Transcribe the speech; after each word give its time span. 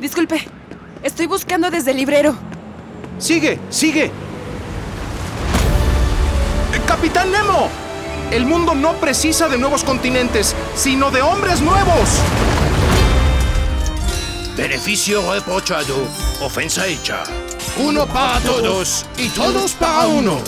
Disculpe, 0.00 0.46
estoy 1.02 1.26
buscando 1.26 1.70
desde 1.70 1.90
el 1.90 1.96
librero. 1.96 2.36
Sigue, 3.18 3.58
sigue. 3.70 4.10
Capitán 6.86 7.30
Nemo, 7.30 7.68
el 8.30 8.46
mundo 8.46 8.74
no 8.74 8.94
precisa 8.94 9.48
de 9.48 9.58
nuevos 9.58 9.84
continentes, 9.84 10.54
sino 10.74 11.10
de 11.10 11.22
hombres 11.22 11.60
nuevos. 11.60 12.08
Beneficio 14.56 15.32
reprochado, 15.32 15.96
ofensa 16.40 16.86
hecha. 16.86 17.24
Uno 17.78 18.06
para 18.06 18.40
todos 18.40 19.06
y 19.16 19.28
todos 19.28 19.72
para 19.72 20.06
uno. 20.06 20.38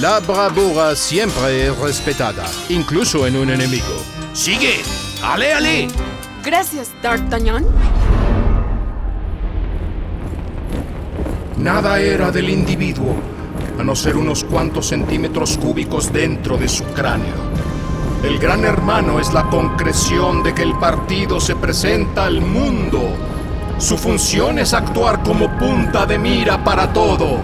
La 0.00 0.20
bravura 0.20 0.94
siempre 0.94 1.66
es 1.66 1.78
respetada, 1.78 2.48
incluso 2.68 3.26
en 3.26 3.36
un 3.36 3.50
enemigo. 3.50 4.04
Sigue, 4.32 4.80
ale, 5.22 5.52
ale. 5.52 5.88
Gracias, 6.44 6.90
D'Artagnan. 7.02 7.66
Nada 11.58 12.00
era 12.00 12.30
del 12.30 12.48
individuo, 12.48 13.14
a 13.78 13.84
no 13.84 13.94
ser 13.94 14.16
unos 14.16 14.44
cuantos 14.44 14.86
centímetros 14.86 15.58
cúbicos 15.58 16.10
dentro 16.10 16.56
de 16.56 16.68
su 16.68 16.84
cráneo. 16.84 17.34
El 18.22 18.38
gran 18.38 18.64
hermano 18.64 19.20
es 19.20 19.34
la 19.34 19.44
concreción 19.50 20.42
de 20.42 20.54
que 20.54 20.62
el 20.62 20.74
partido 20.78 21.40
se 21.40 21.56
presenta 21.56 22.24
al 22.24 22.40
mundo. 22.40 23.00
Su 23.76 23.98
función 23.98 24.58
es 24.58 24.72
actuar 24.72 25.22
como 25.22 25.58
punta 25.58 26.06
de 26.06 26.18
mira 26.18 26.64
para 26.64 26.90
todo. 26.90 27.38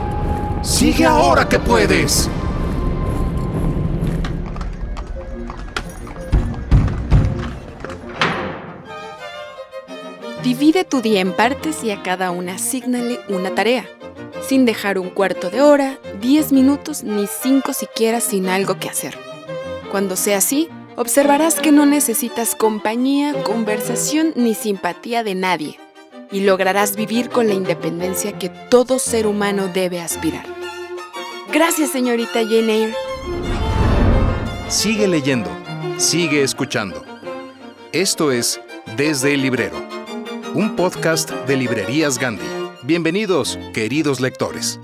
Sigue 0.63 1.05
ahora 1.05 1.47
que 1.47 1.59
puedes. 1.59 2.31
Divide 10.59 10.85
tu 10.85 11.03
día 11.03 11.21
en 11.21 11.35
partes 11.35 11.85
y 11.85 11.91
a 11.91 12.03
cada 12.03 12.31
una 12.31 12.55
asígnale 12.55 13.21
una 13.29 13.55
tarea, 13.55 13.87
sin 14.49 14.65
dejar 14.65 14.99
un 14.99 15.11
cuarto 15.11 15.51
de 15.51 15.61
hora, 15.61 15.99
diez 16.19 16.51
minutos 16.51 17.03
ni 17.03 17.27
cinco 17.27 17.75
siquiera 17.75 18.23
sin 18.23 18.49
algo 18.49 18.79
que 18.79 18.89
hacer. 18.89 19.19
Cuando 19.91 20.17
sea 20.17 20.39
así, 20.39 20.71
observarás 20.97 21.57
que 21.57 21.73
no 21.73 21.85
necesitas 21.85 22.55
compañía, 22.55 23.35
conversación 23.43 24.33
ni 24.35 24.55
simpatía 24.55 25.23
de 25.23 25.35
nadie 25.35 25.79
y 26.33 26.41
lograrás 26.41 26.97
vivir 26.97 27.29
con 27.29 27.49
la 27.49 27.53
independencia 27.53 28.39
que 28.39 28.49
todo 28.49 28.99
ser 28.99 29.27
humano 29.27 29.69
debe 29.69 30.01
aspirar. 30.01 30.47
Gracias, 31.53 31.91
señorita 31.91 32.41
Jane 32.45 32.73
Eyre. 32.73 32.95
Sigue 34.69 35.07
leyendo, 35.07 35.51
sigue 35.99 36.43
escuchando. 36.43 37.05
Esto 37.93 38.33
es 38.33 38.59
Desde 38.97 39.35
el 39.35 39.43
Librero, 39.43 39.86
un 40.57 40.75
podcast 40.75 41.31
de 41.47 41.55
Librerías 41.55 42.19
Gandhi. 42.19 42.47
Bienvenidos, 42.83 43.59
queridos 43.75 44.21
lectores. 44.21 44.81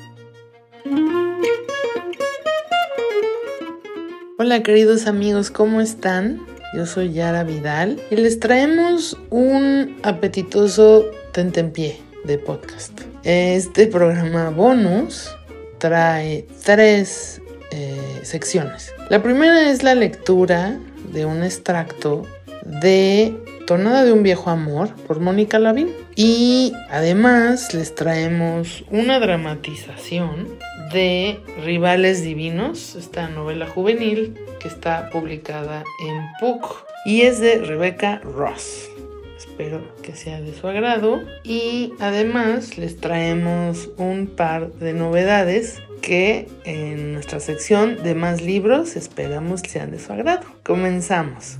Hola 4.38 4.62
queridos 4.62 5.06
amigos, 5.06 5.50
¿cómo 5.50 5.80
están? 5.80 6.44
Yo 6.76 6.84
soy 6.84 7.14
Yara 7.14 7.42
Vidal 7.44 7.98
y 8.10 8.16
les 8.16 8.38
traemos 8.38 9.16
un 9.30 9.96
apetitoso 10.02 11.06
tentempié 11.32 11.98
de 12.24 12.36
podcast. 12.36 13.00
Este 13.22 13.86
programa 13.86 14.50
bonus 14.50 15.30
trae 15.78 16.46
tres 16.62 17.40
eh, 17.70 18.20
secciones. 18.20 18.92
La 19.08 19.22
primera 19.22 19.70
es 19.70 19.82
la 19.82 19.94
lectura 19.94 20.78
de 21.14 21.24
un 21.24 21.42
extracto 21.42 22.26
de 22.66 23.34
Tonada 23.72 24.04
de 24.04 24.12
un 24.12 24.22
viejo 24.22 24.50
amor 24.50 24.90
por 25.06 25.18
Mónica 25.18 25.58
Lavín. 25.58 25.88
Y 26.14 26.74
además 26.90 27.72
les 27.72 27.94
traemos 27.94 28.84
una 28.90 29.18
dramatización 29.18 30.58
de 30.92 31.40
Rivales 31.64 32.22
Divinos, 32.22 32.96
esta 32.96 33.30
novela 33.30 33.66
juvenil 33.66 34.38
que 34.60 34.68
está 34.68 35.08
publicada 35.08 35.84
en 36.06 36.20
PUC 36.38 36.84
y 37.06 37.22
es 37.22 37.40
de 37.40 37.60
Rebecca 37.60 38.20
Ross. 38.22 38.90
Espero 39.38 39.80
que 40.02 40.14
sea 40.14 40.42
de 40.42 40.52
su 40.52 40.68
agrado. 40.68 41.22
Y 41.42 41.94
además 41.98 42.76
les 42.76 42.98
traemos 43.00 43.88
un 43.96 44.26
par 44.26 44.70
de 44.74 44.92
novedades 44.92 45.80
que 46.02 46.46
en 46.64 47.14
nuestra 47.14 47.40
sección 47.40 48.02
de 48.02 48.14
más 48.14 48.42
libros 48.42 48.96
esperamos 48.96 49.62
sean 49.66 49.92
de 49.92 49.98
su 49.98 50.12
agrado. 50.12 50.44
Comenzamos. 50.62 51.56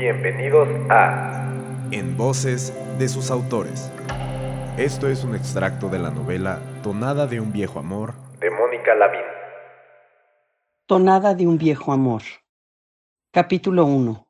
Bienvenidos 0.00 0.66
a 0.88 1.52
en 1.90 2.16
voces 2.16 2.72
de 2.98 3.06
sus 3.06 3.30
autores. 3.30 3.92
Esto 4.78 5.10
es 5.10 5.24
un 5.24 5.34
extracto 5.34 5.90
de 5.90 5.98
la 5.98 6.10
novela 6.10 6.58
Tonada 6.82 7.26
de 7.26 7.38
un 7.38 7.52
viejo 7.52 7.80
amor 7.80 8.14
de 8.40 8.50
Mónica 8.50 8.94
Lavín. 8.94 9.20
Tonada 10.86 11.34
de 11.34 11.46
un 11.46 11.58
viejo 11.58 11.92
amor. 11.92 12.22
Capítulo 13.30 13.84
1. 13.84 14.26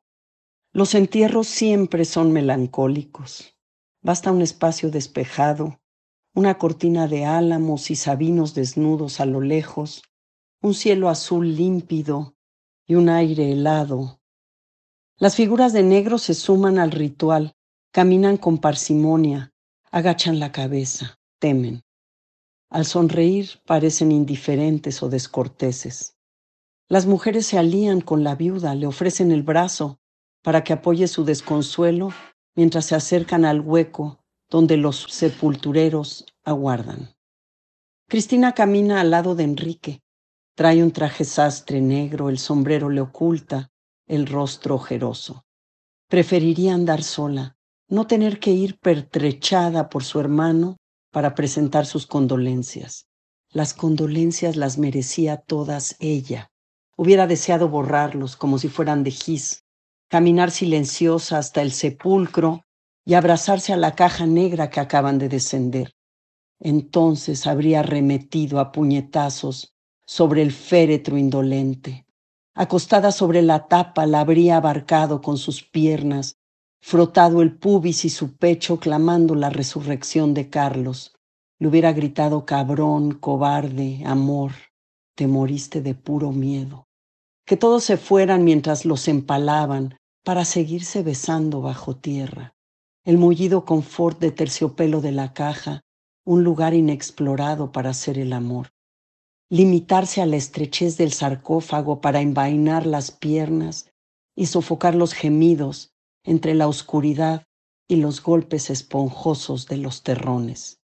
Los 0.73 0.93
entierros 0.93 1.47
siempre 1.47 2.03
son 2.03 2.33
melancólicos. 2.33 3.57
Basta 4.01 4.29
un 4.33 4.41
espacio 4.41 4.91
despejado, 4.91 5.79
una 6.33 6.57
cortina 6.57 7.07
de 7.07 7.23
álamos 7.23 7.91
y 7.91 7.95
sabinos 7.95 8.53
desnudos 8.55 9.21
a 9.21 9.25
lo 9.25 9.39
lejos, 9.39 10.03
un 10.61 10.73
cielo 10.73 11.07
azul 11.07 11.55
límpido 11.55 12.35
y 12.85 12.95
un 12.95 13.07
aire 13.07 13.53
helado 13.53 14.20
las 15.21 15.35
figuras 15.35 15.71
de 15.71 15.83
negro 15.83 16.17
se 16.17 16.33
suman 16.33 16.79
al 16.79 16.89
ritual, 16.89 17.53
caminan 17.91 18.37
con 18.37 18.57
parsimonia, 18.57 19.53
agachan 19.91 20.39
la 20.39 20.51
cabeza, 20.51 21.19
temen. 21.37 21.83
Al 22.71 22.87
sonreír 22.87 23.61
parecen 23.67 24.11
indiferentes 24.11 25.03
o 25.03 25.09
descorteses. 25.09 26.17
Las 26.87 27.05
mujeres 27.05 27.45
se 27.45 27.59
alían 27.59 28.01
con 28.01 28.23
la 28.23 28.33
viuda, 28.33 28.73
le 28.73 28.87
ofrecen 28.87 29.31
el 29.31 29.43
brazo 29.43 29.99
para 30.41 30.63
que 30.63 30.73
apoye 30.73 31.07
su 31.07 31.23
desconsuelo 31.23 32.11
mientras 32.55 32.85
se 32.85 32.95
acercan 32.95 33.45
al 33.45 33.61
hueco 33.61 34.23
donde 34.49 34.75
los 34.75 35.05
sepultureros 35.07 36.25
aguardan. 36.43 37.13
Cristina 38.09 38.53
camina 38.53 38.99
al 38.99 39.11
lado 39.11 39.35
de 39.35 39.43
Enrique. 39.43 40.01
Trae 40.55 40.81
un 40.81 40.91
traje 40.91 41.25
sastre 41.25 41.79
negro, 41.79 42.27
el 42.29 42.39
sombrero 42.39 42.89
le 42.89 43.01
oculta, 43.01 43.70
el 44.11 44.27
rostro 44.27 44.75
ojeroso. 44.75 45.45
Preferiría 46.09 46.73
andar 46.73 47.01
sola, 47.01 47.55
no 47.87 48.07
tener 48.07 48.41
que 48.41 48.51
ir 48.51 48.77
pertrechada 48.77 49.89
por 49.89 50.03
su 50.03 50.19
hermano 50.19 50.75
para 51.11 51.33
presentar 51.33 51.85
sus 51.85 52.07
condolencias. 52.07 53.07
Las 53.51 53.73
condolencias 53.73 54.57
las 54.57 54.77
merecía 54.77 55.37
todas 55.37 55.95
ella. 55.99 56.51
Hubiera 56.97 57.25
deseado 57.25 57.69
borrarlos 57.69 58.35
como 58.35 58.59
si 58.59 58.67
fueran 58.67 59.05
de 59.05 59.11
gis, 59.11 59.63
caminar 60.09 60.51
silenciosa 60.51 61.37
hasta 61.37 61.61
el 61.61 61.71
sepulcro 61.71 62.65
y 63.05 63.13
abrazarse 63.13 63.71
a 63.71 63.77
la 63.77 63.95
caja 63.95 64.25
negra 64.25 64.69
que 64.69 64.81
acaban 64.81 65.19
de 65.19 65.29
descender. 65.29 65.93
Entonces 66.59 67.47
habría 67.47 67.79
arremetido 67.79 68.59
a 68.59 68.73
puñetazos 68.73 69.73
sobre 70.05 70.41
el 70.41 70.51
féretro 70.51 71.17
indolente, 71.17 72.05
acostada 72.53 73.11
sobre 73.11 73.41
la 73.41 73.67
tapa, 73.67 74.05
la 74.05 74.19
habría 74.19 74.57
abarcado 74.57 75.21
con 75.21 75.37
sus 75.37 75.63
piernas, 75.63 76.37
frotado 76.81 77.41
el 77.41 77.57
pubis 77.57 78.05
y 78.05 78.09
su 78.09 78.35
pecho, 78.35 78.79
clamando 78.79 79.35
la 79.35 79.49
resurrección 79.49 80.33
de 80.33 80.49
Carlos. 80.49 81.15
Le 81.59 81.67
hubiera 81.67 81.93
gritado 81.93 82.45
cabrón, 82.45 83.11
cobarde, 83.13 84.01
amor, 84.05 84.51
te 85.15 85.27
moriste 85.27 85.81
de 85.81 85.93
puro 85.93 86.31
miedo. 86.31 86.87
Que 87.45 87.57
todos 87.57 87.83
se 87.83 87.97
fueran 87.97 88.43
mientras 88.43 88.85
los 88.85 89.07
empalaban 89.07 89.97
para 90.23 90.45
seguirse 90.45 91.03
besando 91.03 91.61
bajo 91.61 91.95
tierra. 91.95 92.53
El 93.03 93.17
mullido 93.17 93.65
confort 93.65 94.19
de 94.19 94.31
terciopelo 94.31 95.01
de 95.01 95.11
la 95.11 95.33
caja, 95.33 95.81
un 96.25 96.43
lugar 96.43 96.73
inexplorado 96.73 97.71
para 97.71 97.91
hacer 97.91 98.19
el 98.19 98.33
amor 98.33 98.69
limitarse 99.51 100.21
a 100.21 100.25
la 100.25 100.37
estrechez 100.37 100.95
del 100.95 101.11
sarcófago 101.11 101.99
para 101.99 102.21
envainar 102.21 102.85
las 102.85 103.11
piernas 103.11 103.91
y 104.33 104.45
sofocar 104.45 104.95
los 104.95 105.13
gemidos 105.13 105.91
entre 106.23 106.55
la 106.55 106.69
oscuridad 106.69 107.43
y 107.85 107.97
los 107.97 108.23
golpes 108.23 108.69
esponjosos 108.69 109.67
de 109.67 109.75
los 109.75 110.03
terrones. 110.03 110.79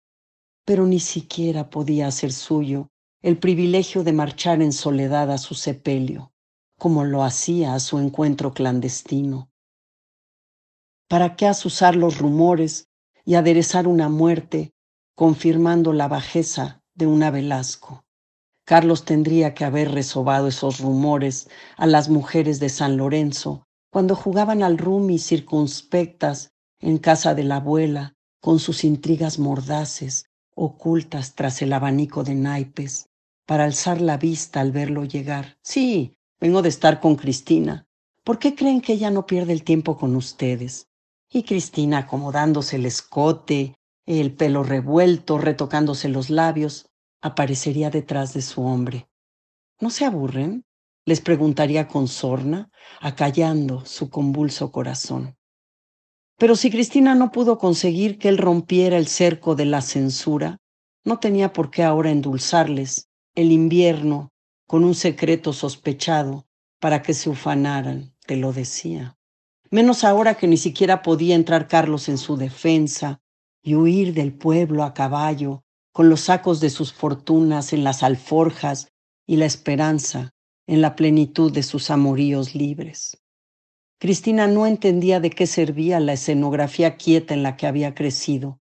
Pero 0.65 0.87
ni 0.87 0.99
siquiera 0.99 1.69
podía 1.69 2.07
hacer 2.07 2.33
suyo 2.33 2.89
el 3.21 3.37
privilegio 3.39 4.03
de 4.03 4.15
marchar 4.15 4.63
en 4.63 4.73
soledad 4.73 5.31
a 5.31 5.37
su 5.37 5.55
sepelio, 5.55 6.33
como 6.79 7.05
lo 7.05 7.23
hacía 7.23 7.75
a 7.75 7.81
su 7.81 7.99
encuentro 7.99 8.55
clandestino. 8.55 9.51
¿Para 11.07 11.37
qué 11.37 11.47
asusar 11.47 11.97
los 11.97 12.17
rumores 12.17 12.89
y 13.27 13.35
aderezar 13.35 13.87
una 13.87 14.09
muerte 14.09 14.73
confirmando 15.15 15.93
la 15.93 16.09
bajeza 16.09 16.83
de 16.95 17.07
una 17.07 17.31
Velasco? 17.31 18.04
Carlos 18.65 19.05
tendría 19.05 19.55
que 19.55 19.65
haber 19.65 19.93
resobado 19.93 20.49
esos 20.49 20.81
rumores 20.81 21.49
a 21.77 21.87
las 21.87 22.09
mujeres 22.09 22.61
de 22.61 22.71
San 22.71 22.97
Lorenzo 22.97 23.65
cuando 23.91 24.17
jugaban 24.17 24.63
al 24.63 24.79
rumi 24.79 25.19
circunspectas 25.19 26.51
en 26.81 26.99
casa 26.99 27.35
de 27.35 27.45
la 27.45 27.57
abuela, 27.57 28.15
con 28.41 28.59
sus 28.59 28.85
intrigas 28.85 29.39
mordaces, 29.39 30.27
ocultas 30.55 31.35
tras 31.35 31.63
el 31.63 31.73
abanico 31.73 32.25
de 32.25 32.35
naipes, 32.35 33.07
para 33.47 33.65
alzar 33.65 34.01
la 34.01 34.17
vista 34.17 34.61
al 34.61 34.73
verlo 34.73 35.05
llegar. 35.05 35.57
Sí, 35.63 36.17
vengo 36.41 36.61
de 36.61 36.71
estar 36.71 37.01
con 37.01 37.17
Cristina. 37.17 37.87
¿Por 38.25 38.39
qué 38.39 38.55
creen 38.55 38.81
que 38.81 38.95
ella 38.95 39.11
no 39.11 39.27
pierde 39.27 39.53
el 39.53 39.63
tiempo 39.63 39.97
con 39.97 40.17
ustedes? 40.17 40.89
Y 41.31 41.45
Cristina 41.45 41.99
acomodándose 41.99 42.77
el 42.77 42.87
escote, 42.87 43.75
el 44.07 44.35
pelo 44.35 44.63
revuelto, 44.63 45.39
retocándose 45.39 46.09
los 46.09 46.31
labios, 46.31 46.87
aparecería 47.25 47.89
detrás 47.89 48.35
de 48.35 48.43
su 48.43 48.63
hombre. 48.63 49.09
¿No 49.81 49.89
se 49.89 50.05
aburren? 50.05 50.65
les 51.07 51.21
preguntaría 51.21 51.89
con 51.89 52.07
sorna, 52.07 52.71
acallando 53.01 53.85
su 53.85 54.09
convulso 54.09 54.71
corazón. 54.71 55.37
Pero 56.39 56.55
si 56.57 56.71
Cristina 56.71 57.15
no 57.15 57.31
pudo 57.31 57.59
conseguir 57.59 58.19
que 58.19 58.29
él 58.29 58.39
rompiera 58.39 58.97
el 58.97 59.07
cerco 59.07 59.55
de 59.55 59.65
la 59.67 59.81
censura, 59.81 60.59
no 61.05 61.19
tenía 61.19 61.53
por 61.53 61.71
qué 61.71 61.83
ahora 61.83 62.11
endulzarles 62.11 63.09
el 63.35 63.53
invierno 63.53 64.33
con 64.67 64.85
un 64.85 64.95
secreto 64.95 65.53
sospechado 65.53 66.47
para 66.79 67.03
que 67.03 67.15
se 67.15 67.31
ufanaran, 67.31 68.15
te 68.27 68.37
lo 68.37 68.53
decía. 68.53 69.17
Menos 69.71 70.05
ahora 70.05 70.35
que 70.37 70.47
ni 70.47 70.57
siquiera 70.57 71.03
podía 71.03 71.35
entrar 71.35 71.69
Carlos 71.69 72.09
en 72.09 72.19
su 72.19 72.37
defensa 72.37 73.21
y 73.63 73.75
huir 73.75 74.15
del 74.15 74.35
pueblo 74.35 74.85
a 74.85 74.93
caballo, 74.95 75.64
con 75.95 76.11
los 76.11 76.23
sacos 76.23 76.59
de 76.59 76.71
sus 76.71 76.93
fortunas 76.93 77.73
en 77.73 77.85
las 77.85 78.03
alforjas 78.03 78.89
y 79.29 79.37
la 79.37 79.47
esperanza 79.47 80.35
en 80.67 80.81
la 80.83 80.97
plenitud 80.97 81.53
de 81.53 81.63
sus 81.63 81.89
amoríos 81.89 82.57
libres. 82.57 83.23
Cristina 84.01 84.49
no 84.49 84.67
entendía 84.67 85.21
de 85.21 85.31
qué 85.31 85.47
servía 85.47 86.01
la 86.01 86.15
escenografía 86.15 86.97
quieta 86.97 87.33
en 87.33 87.45
la 87.45 87.57
que 87.57 87.69
había 87.69 87.95
crecido. 87.95 88.59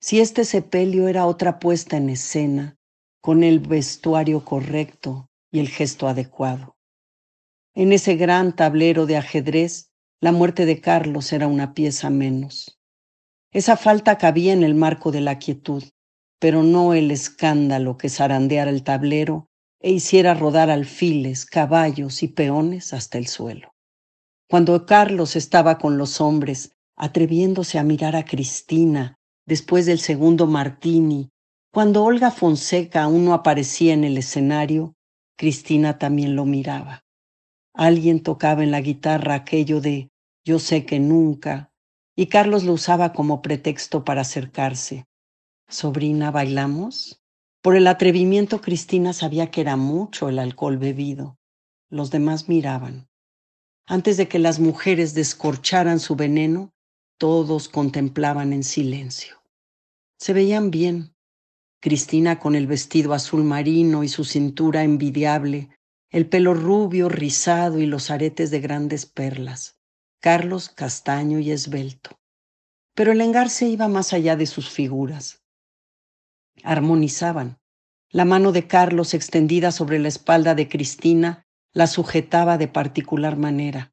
Si 0.00 0.18
este 0.18 0.44
sepelio 0.44 1.06
era 1.06 1.26
otra 1.26 1.60
puesta 1.60 1.96
en 1.98 2.10
escena, 2.10 2.76
con 3.22 3.44
el 3.44 3.60
vestuario 3.60 4.44
correcto 4.44 5.30
y 5.52 5.60
el 5.60 5.68
gesto 5.68 6.08
adecuado. 6.08 6.76
En 7.74 7.92
ese 7.92 8.16
gran 8.16 8.56
tablero 8.56 9.06
de 9.06 9.16
ajedrez, 9.16 9.92
la 10.20 10.32
muerte 10.32 10.66
de 10.66 10.80
Carlos 10.80 11.32
era 11.32 11.46
una 11.46 11.74
pieza 11.74 12.10
menos. 12.10 12.80
Esa 13.52 13.76
falta 13.76 14.18
cabía 14.18 14.52
en 14.52 14.64
el 14.64 14.74
marco 14.74 15.12
de 15.12 15.20
la 15.20 15.38
quietud, 15.38 15.84
pero 16.38 16.62
no 16.62 16.94
el 16.94 17.10
escándalo 17.10 17.96
que 17.96 18.08
zarandeara 18.08 18.70
el 18.70 18.82
tablero 18.82 19.46
e 19.80 19.90
hiciera 19.90 20.34
rodar 20.34 20.70
alfiles, 20.70 21.46
caballos 21.46 22.22
y 22.22 22.28
peones 22.28 22.92
hasta 22.92 23.18
el 23.18 23.26
suelo. 23.26 23.72
Cuando 24.48 24.86
Carlos 24.86 25.36
estaba 25.36 25.78
con 25.78 25.98
los 25.98 26.20
hombres, 26.20 26.72
atreviéndose 26.96 27.78
a 27.78 27.82
mirar 27.82 28.16
a 28.16 28.24
Cristina 28.24 29.16
después 29.46 29.86
del 29.86 29.98
segundo 29.98 30.46
martini, 30.46 31.30
cuando 31.72 32.04
Olga 32.04 32.30
Fonseca 32.30 33.02
aún 33.02 33.24
no 33.24 33.34
aparecía 33.34 33.92
en 33.92 34.04
el 34.04 34.16
escenario, 34.16 34.94
Cristina 35.36 35.98
también 35.98 36.34
lo 36.34 36.46
miraba. 36.46 37.02
Alguien 37.74 38.22
tocaba 38.22 38.62
en 38.62 38.70
la 38.70 38.80
guitarra 38.80 39.34
aquello 39.34 39.80
de 39.80 40.08
yo 40.46 40.58
sé 40.58 40.86
que 40.86 41.00
nunca, 41.00 41.70
y 42.16 42.26
Carlos 42.26 42.64
lo 42.64 42.72
usaba 42.72 43.12
como 43.12 43.42
pretexto 43.42 44.04
para 44.04 44.22
acercarse. 44.22 45.04
Sobrina, 45.68 46.30
¿bailamos? 46.30 47.20
Por 47.60 47.74
el 47.74 47.88
atrevimiento, 47.88 48.60
Cristina 48.60 49.12
sabía 49.12 49.50
que 49.50 49.60
era 49.60 49.76
mucho 49.76 50.28
el 50.28 50.38
alcohol 50.38 50.78
bebido. 50.78 51.38
Los 51.90 52.12
demás 52.12 52.48
miraban. 52.48 53.08
Antes 53.84 54.16
de 54.16 54.28
que 54.28 54.38
las 54.38 54.60
mujeres 54.60 55.12
descorcharan 55.14 55.98
su 55.98 56.14
veneno, 56.14 56.72
todos 57.18 57.68
contemplaban 57.68 58.52
en 58.52 58.62
silencio. 58.62 59.42
Se 60.20 60.32
veían 60.32 60.70
bien. 60.70 61.16
Cristina 61.80 62.38
con 62.38 62.54
el 62.54 62.68
vestido 62.68 63.12
azul 63.12 63.42
marino 63.42 64.04
y 64.04 64.08
su 64.08 64.24
cintura 64.24 64.84
envidiable, 64.84 65.70
el 66.10 66.28
pelo 66.28 66.54
rubio, 66.54 67.08
rizado 67.08 67.80
y 67.80 67.86
los 67.86 68.12
aretes 68.12 68.52
de 68.52 68.60
grandes 68.60 69.04
perlas. 69.04 69.80
Carlos 70.20 70.68
castaño 70.68 71.40
y 71.40 71.50
esbelto. 71.50 72.20
Pero 72.94 73.10
el 73.10 73.20
engarce 73.20 73.66
iba 73.66 73.88
más 73.88 74.12
allá 74.12 74.36
de 74.36 74.46
sus 74.46 74.70
figuras 74.70 75.42
armonizaban. 76.62 77.58
La 78.10 78.24
mano 78.24 78.52
de 78.52 78.66
Carlos 78.66 79.14
extendida 79.14 79.72
sobre 79.72 79.98
la 79.98 80.08
espalda 80.08 80.54
de 80.54 80.68
Cristina 80.68 81.46
la 81.72 81.86
sujetaba 81.86 82.56
de 82.56 82.68
particular 82.68 83.36
manera. 83.36 83.92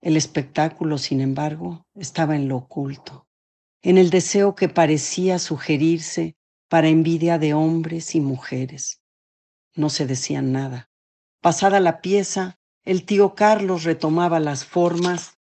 El 0.00 0.16
espectáculo, 0.16 0.98
sin 0.98 1.20
embargo, 1.20 1.86
estaba 1.94 2.36
en 2.36 2.48
lo 2.48 2.56
oculto, 2.56 3.26
en 3.80 3.98
el 3.98 4.10
deseo 4.10 4.54
que 4.54 4.68
parecía 4.68 5.38
sugerirse 5.38 6.36
para 6.68 6.88
envidia 6.88 7.38
de 7.38 7.54
hombres 7.54 8.14
y 8.14 8.20
mujeres. 8.20 9.00
No 9.74 9.88
se 9.90 10.06
decían 10.06 10.52
nada. 10.52 10.90
Pasada 11.40 11.80
la 11.80 12.00
pieza, 12.00 12.58
el 12.84 13.04
tío 13.04 13.34
Carlos 13.34 13.84
retomaba 13.84 14.40
las 14.40 14.64
formas 14.64 15.38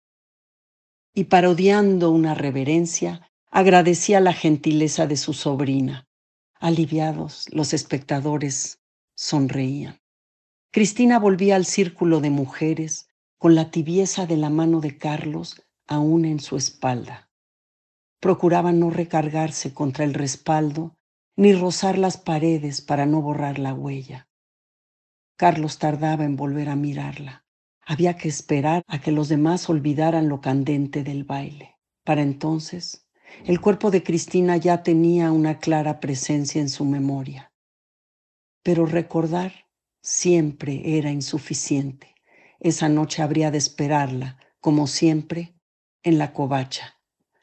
y 1.13 1.25
parodiando 1.25 2.11
una 2.11 2.33
reverencia, 2.33 3.31
agradecía 3.51 4.19
la 4.19 4.33
gentileza 4.33 5.07
de 5.07 5.17
su 5.17 5.33
sobrina. 5.33 6.04
Aliviados, 6.65 7.45
los 7.51 7.75
espectadores 7.75 8.81
sonreían. 9.13 9.99
Cristina 10.71 11.19
volvía 11.19 11.57
al 11.57 11.67
círculo 11.67 12.21
de 12.21 12.31
mujeres 12.31 13.07
con 13.37 13.53
la 13.53 13.69
tibieza 13.69 14.25
de 14.25 14.35
la 14.35 14.49
mano 14.49 14.81
de 14.81 14.97
Carlos 14.97 15.61
aún 15.85 16.25
en 16.25 16.39
su 16.39 16.57
espalda. 16.57 17.29
Procuraba 18.19 18.71
no 18.71 18.89
recargarse 18.89 19.75
contra 19.75 20.05
el 20.05 20.15
respaldo 20.15 20.97
ni 21.35 21.53
rozar 21.53 21.99
las 21.99 22.17
paredes 22.17 22.81
para 22.81 23.05
no 23.05 23.21
borrar 23.21 23.59
la 23.59 23.75
huella. 23.75 24.27
Carlos 25.37 25.77
tardaba 25.77 26.23
en 26.23 26.35
volver 26.35 26.69
a 26.69 26.75
mirarla. 26.75 27.45
Había 27.85 28.17
que 28.17 28.27
esperar 28.27 28.81
a 28.87 28.99
que 29.01 29.11
los 29.11 29.29
demás 29.29 29.69
olvidaran 29.69 30.29
lo 30.29 30.41
candente 30.41 31.03
del 31.03 31.25
baile. 31.25 31.77
Para 32.03 32.23
entonces 32.23 33.04
el 33.43 33.59
cuerpo 33.59 33.91
de 33.91 34.03
Cristina 34.03 34.57
ya 34.57 34.83
tenía 34.83 35.31
una 35.31 35.59
clara 35.59 35.99
presencia 35.99 36.61
en 36.61 36.69
su 36.69 36.85
memoria. 36.85 37.51
Pero 38.63 38.85
recordar 38.85 39.67
siempre 40.01 40.97
era 40.97 41.11
insuficiente. 41.11 42.15
Esa 42.59 42.89
noche 42.89 43.21
habría 43.21 43.51
de 43.51 43.57
esperarla, 43.57 44.39
como 44.59 44.87
siempre, 44.87 45.55
en 46.03 46.17
la 46.17 46.33
covacha. 46.33 46.99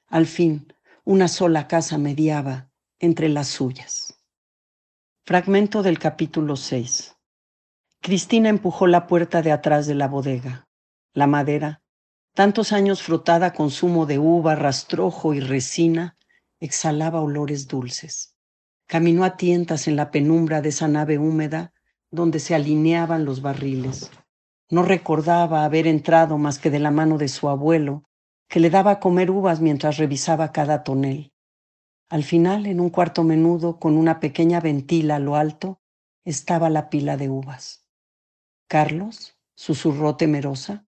Al 0.08 0.26
fin, 0.26 0.72
una 1.04 1.28
sola 1.28 1.68
casa 1.68 1.99
mediaba 1.99 2.70
entre 2.99 3.28
las 3.28 3.49
suyas. 3.49 4.20
Fragmento 5.25 5.82
del 5.82 5.99
capítulo 5.99 6.56
6. 6.56 7.16
Cristina 8.00 8.49
empujó 8.49 8.87
la 8.87 9.06
puerta 9.06 9.42
de 9.42 9.52
atrás 9.52 9.87
de 9.87 9.94
la 9.94 10.08
bodega. 10.08 10.68
La 11.12 11.26
madera 11.26 11.81
tantos 12.34 12.72
años 12.72 13.02
frotada 13.02 13.52
con 13.52 13.70
zumo 13.70 14.06
de 14.06 14.18
uva, 14.18 14.54
rastrojo 14.54 15.34
y 15.34 15.40
resina, 15.40 16.16
exhalaba 16.60 17.20
olores 17.20 17.68
dulces. 17.68 18.34
Caminó 18.86 19.24
a 19.24 19.36
tientas 19.36 19.88
en 19.88 19.96
la 19.96 20.10
penumbra 20.10 20.60
de 20.60 20.70
esa 20.70 20.88
nave 20.88 21.18
húmeda 21.18 21.72
donde 22.10 22.40
se 22.40 22.54
alineaban 22.54 23.24
los 23.24 23.42
barriles. 23.42 24.10
No 24.70 24.82
recordaba 24.82 25.64
haber 25.64 25.86
entrado 25.86 26.38
más 26.38 26.58
que 26.58 26.70
de 26.70 26.78
la 26.78 26.90
mano 26.90 27.18
de 27.18 27.28
su 27.28 27.48
abuelo, 27.48 28.04
que 28.48 28.60
le 28.60 28.70
daba 28.70 28.92
a 28.92 29.00
comer 29.00 29.30
uvas 29.30 29.60
mientras 29.60 29.96
revisaba 29.96 30.52
cada 30.52 30.82
tonel. 30.82 31.32
Al 32.10 32.22
final, 32.22 32.66
en 32.66 32.80
un 32.80 32.90
cuarto 32.90 33.24
menudo, 33.24 33.78
con 33.78 33.96
una 33.96 34.20
pequeña 34.20 34.60
ventila 34.60 35.16
a 35.16 35.18
lo 35.18 35.36
alto, 35.36 35.80
estaba 36.24 36.68
la 36.68 36.90
pila 36.90 37.16
de 37.16 37.30
uvas. 37.30 37.86
Carlos, 38.68 39.38
susurró 39.54 40.16
temerosa, 40.16 40.86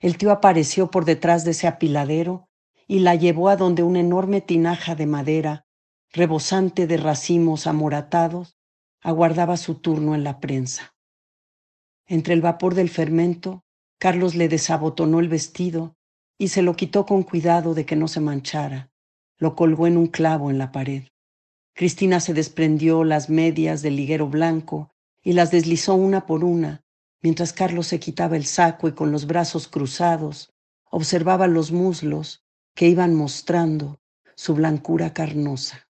el 0.00 0.16
tío 0.16 0.32
apareció 0.32 0.90
por 0.90 1.04
detrás 1.04 1.44
de 1.44 1.52
ese 1.52 1.66
apiladero 1.66 2.48
y 2.88 3.00
la 3.00 3.14
llevó 3.14 3.48
a 3.48 3.56
donde 3.56 3.82
una 3.82 4.00
enorme 4.00 4.40
tinaja 4.40 4.94
de 4.94 5.06
madera, 5.06 5.66
rebosante 6.10 6.86
de 6.86 6.96
racimos 6.96 7.66
amoratados, 7.66 8.56
aguardaba 9.02 9.56
su 9.56 9.76
turno 9.76 10.14
en 10.14 10.24
la 10.24 10.40
prensa. 10.40 10.94
Entre 12.06 12.34
el 12.34 12.40
vapor 12.40 12.74
del 12.74 12.88
fermento, 12.88 13.62
Carlos 13.98 14.34
le 14.34 14.48
desabotonó 14.48 15.20
el 15.20 15.28
vestido 15.28 15.94
y 16.38 16.48
se 16.48 16.62
lo 16.62 16.74
quitó 16.74 17.04
con 17.06 17.22
cuidado 17.22 17.74
de 17.74 17.84
que 17.84 17.96
no 17.96 18.08
se 18.08 18.20
manchara. 18.20 18.90
Lo 19.36 19.54
colgó 19.54 19.86
en 19.86 19.96
un 19.96 20.06
clavo 20.06 20.50
en 20.50 20.58
la 20.58 20.72
pared. 20.72 21.04
Cristina 21.74 22.20
se 22.20 22.34
desprendió 22.34 23.04
las 23.04 23.30
medias 23.30 23.82
del 23.82 23.96
liguero 23.96 24.28
blanco 24.28 24.90
y 25.22 25.34
las 25.34 25.50
deslizó 25.50 25.94
una 25.94 26.26
por 26.26 26.44
una, 26.44 26.82
mientras 27.22 27.52
Carlos 27.52 27.86
se 27.86 28.00
quitaba 28.00 28.36
el 28.36 28.46
saco 28.46 28.88
y 28.88 28.92
con 28.92 29.12
los 29.12 29.26
brazos 29.26 29.68
cruzados 29.68 30.52
observaba 30.90 31.46
los 31.46 31.70
muslos 31.70 32.44
que 32.74 32.88
iban 32.88 33.14
mostrando 33.14 34.00
su 34.34 34.54
blancura 34.54 35.12
carnosa. 35.12 35.88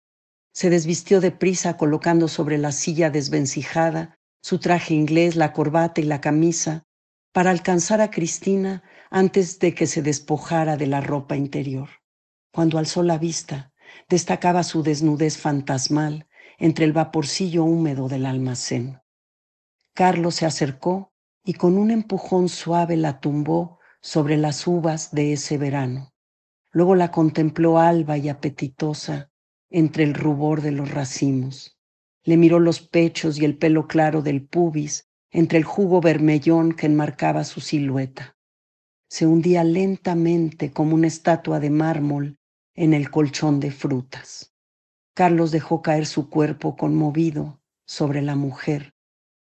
Se 0.53 0.69
desvistió 0.69 1.19
deprisa 1.19 1.77
colocando 1.77 2.27
sobre 2.27 2.57
la 2.57 2.71
silla 2.71 3.09
desvencijada 3.09 4.17
su 4.41 4.59
traje 4.59 4.93
inglés, 4.93 5.35
la 5.35 5.51
corbata 5.51 5.99
y 5.99 6.03
la 6.03 6.21
camisa, 6.21 6.83
para 7.33 7.49
alcanzar 7.49 7.99
a 7.99 8.11
Cristina 8.11 8.83
antes 9.09 9.59
de 9.59 9.73
que 9.73 9.87
se 9.87 10.01
despojara 10.01 10.77
de 10.77 10.87
la 10.87 11.01
ropa 11.01 11.35
interior. 11.35 11.89
Cuando 12.53 12.77
alzó 12.77 13.03
la 13.03 13.17
vista, 13.17 13.73
destacaba 14.07 14.63
su 14.63 14.83
desnudez 14.83 15.37
fantasmal 15.37 16.27
entre 16.57 16.85
el 16.85 16.93
vaporcillo 16.93 17.63
húmedo 17.63 18.07
del 18.07 18.25
almacén. 18.25 19.01
Carlos 19.93 20.35
se 20.35 20.45
acercó 20.45 21.11
y 21.45 21.53
con 21.53 21.77
un 21.77 21.91
empujón 21.91 22.49
suave 22.49 22.97
la 22.97 23.19
tumbó 23.19 23.79
sobre 24.01 24.35
las 24.35 24.65
uvas 24.65 25.11
de 25.11 25.33
ese 25.33 25.59
verano. 25.59 26.11
Luego 26.71 26.95
la 26.95 27.11
contempló 27.11 27.79
alba 27.79 28.17
y 28.17 28.29
apetitosa 28.29 29.29
entre 29.69 30.03
el 30.03 30.15
rubor 30.15 30.61
de 30.61 30.71
los 30.71 30.89
racimos. 30.89 31.77
Le 32.23 32.35
miró 32.35 32.59
los 32.59 32.81
pechos 32.81 33.39
y 33.39 33.45
el 33.45 33.57
pelo 33.57 33.87
claro 33.87 34.23
del 34.23 34.43
pubis 34.43 35.07
entre 35.29 35.59
el 35.59 35.63
jugo 35.63 36.01
vermellón 36.01 36.73
que 36.73 36.87
enmarcaba 36.87 37.43
su 37.43 37.61
silueta. 37.61 38.35
Se 39.07 39.27
hundía 39.27 39.63
lentamente 39.63 40.71
como 40.71 40.95
una 40.95 41.07
estatua 41.07 41.59
de 41.59 41.69
mármol 41.69 42.39
en 42.73 42.95
el 42.95 43.11
colchón 43.11 43.59
de 43.59 43.69
frutas. 43.69 44.55
Carlos 45.13 45.51
dejó 45.51 45.83
caer 45.83 46.07
su 46.07 46.29
cuerpo 46.29 46.75
conmovido 46.75 47.61
sobre 47.85 48.23
la 48.23 48.35
mujer, 48.35 48.94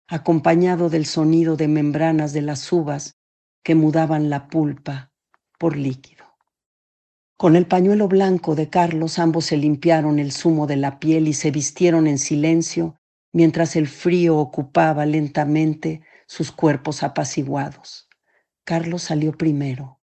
acompañado 0.07 0.91
del 0.91 1.07
sonido 1.07 1.57
de 1.57 1.69
membranas 1.69 2.33
de 2.33 2.43
las 2.43 2.73
uvas 2.73 3.17
que 3.63 3.75
mudaban 3.75 4.29
la 4.31 4.49
pulpa 4.49 5.11
por 5.59 5.77
líquido. 5.77 6.25
Con 7.37 7.57
el 7.57 7.67
pañuelo 7.67 8.07
blanco 8.07 8.55
de 8.55 8.69
Carlos 8.69 9.19
ambos 9.19 9.47
se 9.47 9.57
limpiaron 9.57 10.19
el 10.19 10.33
zumo 10.33 10.67
de 10.67 10.77
la 10.77 10.99
piel 10.99 11.27
y 11.27 11.33
se 11.33 11.51
vistieron 11.51 12.07
en 12.07 12.19
silencio 12.19 12.97
mientras 13.33 13.75
el 13.77 13.89
frío 13.89 14.39
ocupaba 14.39 15.05
lentamente 15.07 16.03
sus 16.27 16.53
cuerpos 16.53 17.03
apaciguados. 17.03 18.09
Carlos 18.65 19.03
salió 19.03 19.33
primero, 19.33 20.01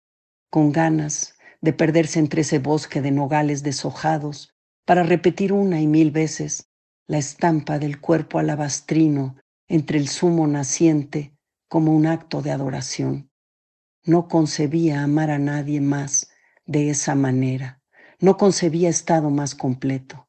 con 0.49 0.71
ganas 0.71 1.35
de 1.61 1.73
perderse 1.73 2.19
entre 2.19 2.41
ese 2.41 2.59
bosque 2.59 3.01
de 3.01 3.11
nogales 3.11 3.63
deshojados 3.63 4.53
para 4.85 5.03
repetir 5.03 5.51
una 5.51 5.81
y 5.81 5.87
mil 5.87 6.11
veces 6.11 6.69
la 7.07 7.17
estampa 7.17 7.79
del 7.79 7.99
cuerpo 7.99 8.39
alabastrino 8.39 9.35
entre 9.67 9.97
el 9.97 10.07
zumo 10.07 10.47
naciente 10.47 11.33
como 11.67 11.95
un 11.95 12.07
acto 12.07 12.41
de 12.41 12.51
adoración. 12.51 13.29
No 14.03 14.27
concebía 14.27 15.03
amar 15.03 15.29
a 15.29 15.39
nadie 15.39 15.81
más 15.81 16.29
de 16.65 16.89
esa 16.89 17.15
manera. 17.15 17.81
No 18.19 18.37
concebía 18.37 18.89
estado 18.89 19.29
más 19.29 19.53
completo. 19.53 20.27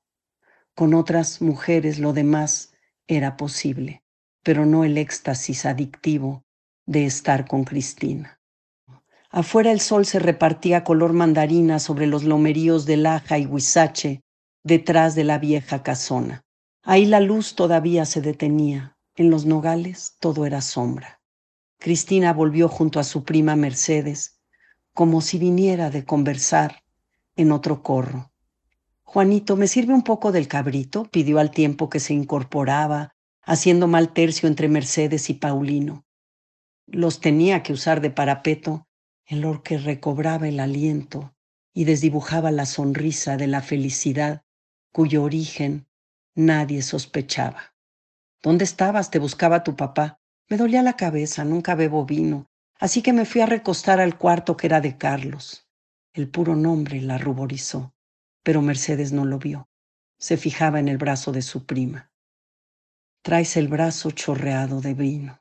Con 0.75 0.95
otras 0.95 1.41
mujeres 1.41 1.99
lo 1.99 2.13
demás 2.13 2.75
era 3.07 3.37
posible, 3.37 4.03
pero 4.43 4.67
no 4.67 4.85
el 4.85 4.99
éxtasis 4.99 5.65
adictivo 5.65 6.45
de 6.87 7.07
estar 7.07 7.47
con 7.47 7.65
Cristina. 7.65 8.41
Afuera 9.31 9.71
el 9.71 9.81
sol 9.81 10.07
se 10.07 10.19
repartía 10.19 10.85
color 10.85 11.13
mandarina 11.13 11.79
sobre 11.79 12.07
los 12.07 12.25
lomeríos 12.25 12.87
de 12.87 12.97
Laja 12.97 13.39
y 13.39 13.47
Huizache 13.47 14.23
detrás 14.65 15.15
de 15.15 15.25
la 15.25 15.39
vieja 15.39 15.83
casona. 15.83 16.43
Ahí 16.83 17.07
la 17.07 17.21
luz 17.21 17.55
todavía 17.55 18.05
se 18.05 18.21
detenía. 18.21 18.98
En 19.19 19.31
los 19.31 19.47
nogales 19.47 20.15
todo 20.21 20.47
era 20.47 20.61
sombra. 20.61 21.21
Cristina 21.81 22.33
volvió 22.33 22.69
junto 22.69 23.01
a 23.01 23.05
su 23.05 23.25
prima 23.25 23.57
Mercedes, 23.57 24.39
como 24.95 25.23
si 25.23 25.41
viniera 25.41 25.91
de 25.91 26.05
conversar 26.05 26.85
en 27.35 27.51
otro 27.51 27.83
corro. 27.83 28.31
Juanito, 29.03 29.57
¿me 29.57 29.67
sirve 29.67 29.93
un 29.93 30.05
poco 30.05 30.31
del 30.31 30.47
cabrito? 30.47 31.03
pidió 31.11 31.41
al 31.41 31.51
tiempo 31.51 31.91
que 31.91 31.99
se 31.99 32.15
incorporaba, 32.15 33.17
haciendo 33.43 33.89
mal 33.89 34.13
tercio 34.13 34.49
entre 34.49 34.69
Mercedes 34.69 35.31
y 35.31 35.35
Paulino. 35.35 36.07
Los 36.87 37.19
tenía 37.19 37.65
que 37.65 37.73
usar 37.73 38.01
de 38.01 38.11
parapeto 38.11 38.87
el 39.27 39.45
or 39.45 39.65
que 39.65 39.79
recobraba 39.79 40.47
el 40.47 40.61
aliento 40.61 41.35
y 41.75 41.87
desdibujaba 41.87 42.53
la 42.53 42.67
sonrisa 42.67 43.37
de 43.37 43.49
la 43.49 43.63
felicidad 43.63 44.45
cuyo 44.93 45.25
origen 45.25 45.89
nadie 46.37 46.83
sospechaba. 46.83 47.75
¿Dónde 48.43 48.65
estabas? 48.65 49.11
Te 49.11 49.19
buscaba 49.19 49.65
tu 49.65 49.75
papá. 49.77 50.21
Me 50.49 50.57
dolía 50.57 50.83
la 50.83 50.97
cabeza, 50.97 51.45
nunca 51.45 51.75
bebo 51.75 52.07
vino, 52.07 52.47
así 52.79 53.03
que 53.03 53.13
me 53.13 53.27
fui 53.27 53.41
a 53.41 53.47
recostar 53.47 54.01
al 54.01 54.17
cuarto 54.17 54.57
que 54.57 54.67
era 54.67 54.81
de 54.81 54.97
Carlos. 54.97 55.69
El 56.13 56.31
puro 56.31 56.57
nombre 56.57 57.01
la 57.01 57.19
ruborizó, 57.19 57.93
pero 58.43 58.63
Mercedes 58.63 59.13
no 59.13 59.25
lo 59.25 59.39
vio. 59.39 59.69
Se 60.19 60.37
fijaba 60.37 60.81
en 60.81 60.89
el 60.89 60.99
brazo 60.99 61.33
de 61.33 61.43
su 61.43 61.67
prima. 61.67 62.11
Traes 63.23 63.57
el 63.57 63.69
brazo 63.69 64.11
chorreado 64.11 64.81
de 64.81 64.95
vino. 64.95 65.41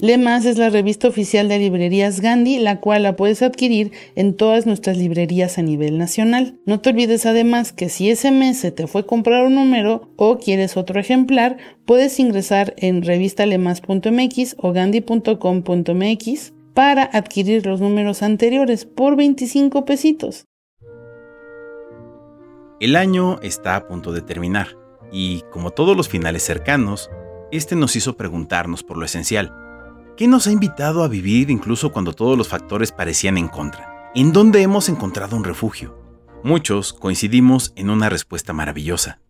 Lemas 0.00 0.46
es 0.46 0.56
la 0.56 0.70
revista 0.70 1.08
oficial 1.08 1.48
de 1.48 1.58
librerías 1.58 2.20
Gandhi, 2.20 2.58
la 2.58 2.80
cual 2.80 3.02
la 3.02 3.16
puedes 3.16 3.42
adquirir 3.42 3.92
en 4.14 4.34
todas 4.34 4.64
nuestras 4.64 4.96
librerías 4.96 5.58
a 5.58 5.62
nivel 5.62 5.98
nacional. 5.98 6.58
No 6.64 6.80
te 6.80 6.90
olvides 6.90 7.26
además 7.26 7.72
que 7.72 7.88
si 7.88 8.08
ese 8.08 8.30
mes 8.30 8.58
se 8.58 8.72
te 8.72 8.86
fue 8.86 9.04
comprar 9.04 9.44
un 9.44 9.56
número 9.56 10.10
o 10.16 10.38
quieres 10.38 10.76
otro 10.76 10.98
ejemplar, 10.98 11.58
puedes 11.84 12.18
ingresar 12.18 12.74
en 12.78 13.02
revistalemas.mx 13.02 14.56
o 14.58 14.72
gandhi.com.mx 14.72 16.52
para 16.72 17.04
adquirir 17.04 17.66
los 17.66 17.80
números 17.80 18.22
anteriores 18.22 18.86
por 18.86 19.16
25 19.16 19.84
pesitos. 19.84 20.46
El 22.80 22.96
año 22.96 23.38
está 23.42 23.76
a 23.76 23.86
punto 23.86 24.12
de 24.12 24.22
terminar 24.22 24.68
y, 25.12 25.42
como 25.50 25.70
todos 25.70 25.94
los 25.94 26.08
finales 26.08 26.42
cercanos, 26.42 27.10
este 27.52 27.76
nos 27.76 27.96
hizo 27.96 28.16
preguntarnos 28.16 28.82
por 28.82 28.96
lo 28.96 29.04
esencial. 29.04 29.52
¿Qué 30.16 30.28
nos 30.28 30.46
ha 30.46 30.52
invitado 30.52 31.02
a 31.02 31.08
vivir 31.08 31.50
incluso 31.50 31.92
cuando 31.92 32.12
todos 32.12 32.36
los 32.36 32.48
factores 32.48 32.92
parecían 32.92 33.38
en 33.38 33.48
contra? 33.48 34.10
¿En 34.14 34.32
dónde 34.32 34.62
hemos 34.62 34.88
encontrado 34.88 35.36
un 35.36 35.44
refugio? 35.44 35.98
Muchos 36.42 36.92
coincidimos 36.92 37.72
en 37.76 37.90
una 37.90 38.08
respuesta 38.08 38.52
maravillosa. 38.52 39.20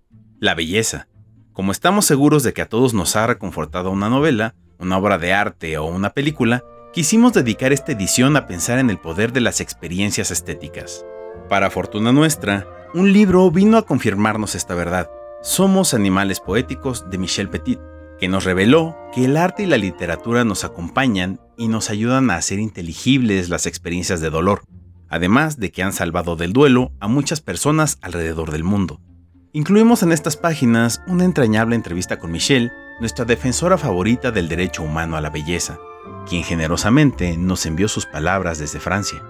La 0.41 0.55
belleza. 0.55 1.09
Como 1.53 1.73
estamos 1.73 2.07
seguros 2.07 2.43
de 2.43 2.53
que 2.53 2.63
a 2.63 2.69
todos 2.69 2.95
nos 2.95 3.15
ha 3.17 3.27
reconfortado 3.27 3.91
una 3.91 4.09
novela, 4.09 4.55
una 4.79 4.99
obra 4.99 5.19
de 5.19 5.33
arte 5.33 5.79
o 5.79 5.85
una 5.85 6.11
película, 6.11 6.65
quisimos 6.93 7.33
dedicar 7.33 7.73
esta 7.73 7.93
edición 7.93 8.37
a 8.37 8.47
pensar 8.47 8.79
en 8.79 8.91
el 8.91 8.99
poder 8.99 9.33
de 9.33 9.41
las 9.41 9.61
experiencias 9.61 10.31
estéticas. 10.31 11.05
Para 11.49 11.71
fortuna 11.71 12.13
nuestra, 12.13 12.67
un 12.95 13.13
libro 13.13 13.51
vino 13.51 13.77
a 13.77 13.87
confirmarnos 13.87 14.55
esta 14.55 14.75
verdad. 14.75 15.11
Somos 15.43 15.95
Animales 15.95 16.41
Poéticos 16.41 17.09
de 17.11 17.19
Michel 17.19 17.49
Petit, 17.49 17.81
que 18.21 18.29
nos 18.29 18.45
reveló 18.45 18.97
que 19.15 19.25
el 19.25 19.37
arte 19.37 19.63
y 19.63 19.67
la 19.67 19.79
literatura 19.79 20.45
nos 20.45 20.65
acompañan 20.65 21.41
y 21.57 21.69
nos 21.69 21.89
ayudan 21.89 22.31
a 22.31 22.37
hacer 22.37 22.59
inteligibles 22.59 23.49
las 23.49 23.67
experiencias 23.67 24.21
de 24.21 24.29
dolor, 24.29 24.63
además 25.09 25.59
de 25.59 25.73
que 25.73 25.83
han 25.83 25.95
salvado 25.95 26.37
del 26.37 26.53
duelo 26.53 26.93
a 27.01 27.09
muchas 27.09 27.41
personas 27.41 27.99
alrededor 28.03 28.51
del 28.51 28.63
mundo. 28.63 29.01
Incluimos 29.53 30.03
en 30.03 30.13
estas 30.13 30.37
páginas 30.37 31.03
una 31.09 31.25
entrañable 31.25 31.75
entrevista 31.75 32.19
con 32.19 32.31
Michelle, 32.31 32.71
nuestra 33.01 33.25
defensora 33.25 33.79
favorita 33.79 34.31
del 34.31 34.49
derecho 34.49 34.83
humano 34.83 35.17
a 35.17 35.21
la 35.21 35.31
belleza, 35.31 35.79
quien 36.29 36.45
generosamente 36.45 37.37
nos 37.37 37.65
envió 37.65 37.89
sus 37.89 38.07
palabras 38.07 38.59
desde 38.59 38.81
Francia. 38.81 39.25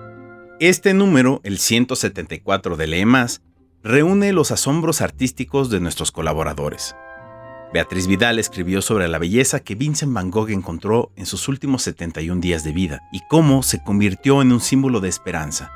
Este 0.59 0.93
número, 0.93 1.41
el 1.45 1.59
174 1.59 2.77
de 2.77 2.87
Lee 2.89 3.07
Más, 3.07 3.41
reúne 3.83 4.33
los 4.33 4.51
asombros 4.51 5.01
artísticos 5.01 5.71
de 5.71 5.81
nuestros 5.81 6.13
colaboradores. 6.13 6.95
Beatriz 7.73 8.09
Vidal 8.09 8.41
escribió 8.41 8.83
sobre 8.83 9.07
la 9.07 9.19
belleza 9.19 9.61
que 9.61 9.77
Vincent 9.77 10.13
Van 10.13 10.31
Gogh 10.31 10.51
encontró 10.51 11.13
en 11.15 11.25
sus 11.25 11.47
últimos 11.47 11.83
71 11.83 12.41
días 12.41 12.65
de 12.65 12.73
vida 12.73 13.01
y 13.13 13.21
cómo 13.29 13.63
se 13.63 13.83
convirtió 13.85 14.43
en 14.43 14.51
un 14.51 14.61
símbolo 14.61 14.99
de 14.99 15.09
esperanza. 15.09 15.71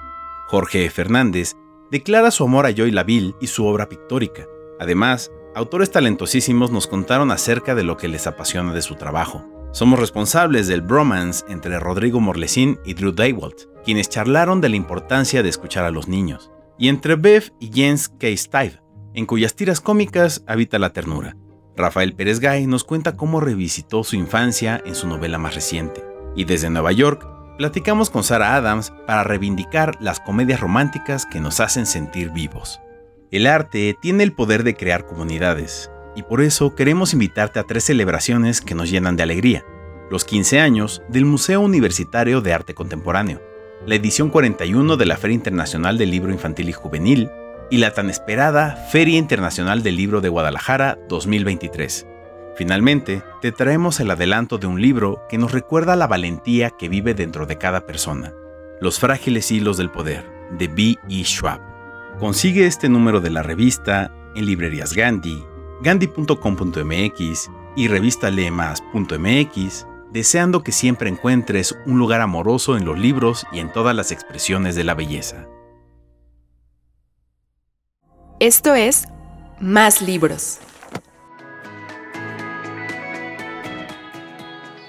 Jorge 0.48 0.90
Fernández 0.90 1.54
declara 1.92 2.32
su 2.32 2.42
amor 2.42 2.66
a 2.66 2.72
Joy 2.72 2.90
Laville 2.90 3.34
y 3.40 3.46
su 3.46 3.64
obra 3.64 3.88
pictórica. 3.88 4.44
Además, 4.80 5.30
autores 5.54 5.92
talentosísimos 5.92 6.72
nos 6.72 6.88
contaron 6.88 7.30
acerca 7.30 7.76
de 7.76 7.84
lo 7.84 7.96
que 7.96 8.08
les 8.08 8.26
apasiona 8.26 8.72
de 8.72 8.82
su 8.82 8.96
trabajo. 8.96 9.44
Somos 9.70 10.00
responsables 10.00 10.66
del 10.66 10.82
bromance 10.82 11.44
entre 11.48 11.78
Rodrigo 11.78 12.18
Morlesín 12.18 12.78
y 12.84 12.94
Drew 12.94 13.12
Daywalt, 13.12 13.68
quienes 13.84 14.08
charlaron 14.08 14.60
de 14.60 14.68
la 14.68 14.76
importancia 14.76 15.44
de 15.44 15.48
escuchar 15.48 15.84
a 15.84 15.92
los 15.92 16.08
niños, 16.08 16.50
y 16.76 16.88
entre 16.88 17.14
Bev 17.14 17.52
y 17.60 17.70
Jens 17.72 18.08
K. 18.08 18.28
Steve, 18.36 18.80
en 19.14 19.26
cuyas 19.26 19.54
tiras 19.54 19.80
cómicas 19.80 20.42
habita 20.48 20.80
la 20.80 20.92
ternura. 20.92 21.36
Rafael 21.76 22.14
Pérez 22.14 22.38
Gay 22.38 22.66
nos 22.66 22.84
cuenta 22.84 23.16
cómo 23.16 23.40
revisitó 23.40 24.04
su 24.04 24.14
infancia 24.16 24.80
en 24.84 24.94
su 24.94 25.08
novela 25.08 25.38
más 25.38 25.54
reciente. 25.54 26.04
Y 26.36 26.44
desde 26.44 26.70
Nueva 26.70 26.92
York, 26.92 27.26
platicamos 27.58 28.10
con 28.10 28.22
Sarah 28.22 28.54
Adams 28.54 28.92
para 29.06 29.24
reivindicar 29.24 29.96
las 30.00 30.20
comedias 30.20 30.60
románticas 30.60 31.26
que 31.26 31.40
nos 31.40 31.60
hacen 31.60 31.86
sentir 31.86 32.30
vivos. 32.30 32.80
El 33.30 33.46
arte 33.46 33.96
tiene 34.00 34.22
el 34.22 34.32
poder 34.32 34.62
de 34.62 34.76
crear 34.76 35.06
comunidades, 35.06 35.90
y 36.14 36.22
por 36.22 36.40
eso 36.40 36.76
queremos 36.76 37.12
invitarte 37.12 37.58
a 37.58 37.64
tres 37.64 37.84
celebraciones 37.84 38.60
que 38.60 38.76
nos 38.76 38.90
llenan 38.90 39.16
de 39.16 39.24
alegría. 39.24 39.64
Los 40.10 40.24
15 40.24 40.60
años 40.60 41.02
del 41.08 41.24
Museo 41.24 41.60
Universitario 41.60 42.40
de 42.40 42.52
Arte 42.52 42.74
Contemporáneo, 42.74 43.42
la 43.86 43.96
edición 43.96 44.30
41 44.30 44.96
de 44.96 45.06
la 45.06 45.16
Feria 45.16 45.34
Internacional 45.34 45.98
del 45.98 46.10
Libro 46.10 46.32
Infantil 46.32 46.68
y 46.68 46.72
Juvenil, 46.72 47.30
y 47.74 47.78
la 47.78 47.92
tan 47.92 48.08
esperada 48.08 48.76
Feria 48.76 49.18
Internacional 49.18 49.82
del 49.82 49.96
Libro 49.96 50.20
de 50.20 50.28
Guadalajara 50.28 50.96
2023. 51.08 52.06
Finalmente, 52.54 53.24
te 53.42 53.50
traemos 53.50 53.98
el 53.98 54.12
adelanto 54.12 54.58
de 54.58 54.68
un 54.68 54.80
libro 54.80 55.26
que 55.28 55.38
nos 55.38 55.50
recuerda 55.50 55.96
la 55.96 56.06
valentía 56.06 56.70
que 56.70 56.88
vive 56.88 57.14
dentro 57.14 57.46
de 57.46 57.58
cada 57.58 57.84
persona. 57.84 58.32
Los 58.80 59.00
frágiles 59.00 59.50
hilos 59.50 59.76
del 59.76 59.90
poder, 59.90 60.24
de 60.56 60.68
B. 60.68 60.94
E. 61.08 61.24
Schwab. 61.24 61.60
Consigue 62.20 62.64
este 62.64 62.88
número 62.88 63.20
de 63.20 63.30
la 63.30 63.42
revista 63.42 64.14
en 64.36 64.46
librerías 64.46 64.92
Gandhi, 64.92 65.44
gandhi.com.mx 65.82 67.50
y 67.74 67.88
revistalemas.mx, 67.88 69.86
deseando 70.12 70.62
que 70.62 70.70
siempre 70.70 71.10
encuentres 71.10 71.76
un 71.86 71.98
lugar 71.98 72.20
amoroso 72.20 72.76
en 72.76 72.84
los 72.84 72.96
libros 72.96 73.44
y 73.50 73.58
en 73.58 73.72
todas 73.72 73.96
las 73.96 74.12
expresiones 74.12 74.76
de 74.76 74.84
la 74.84 74.94
belleza. 74.94 75.48
Esto 78.40 78.74
es 78.74 79.06
Más 79.60 80.02
Libros. 80.02 80.58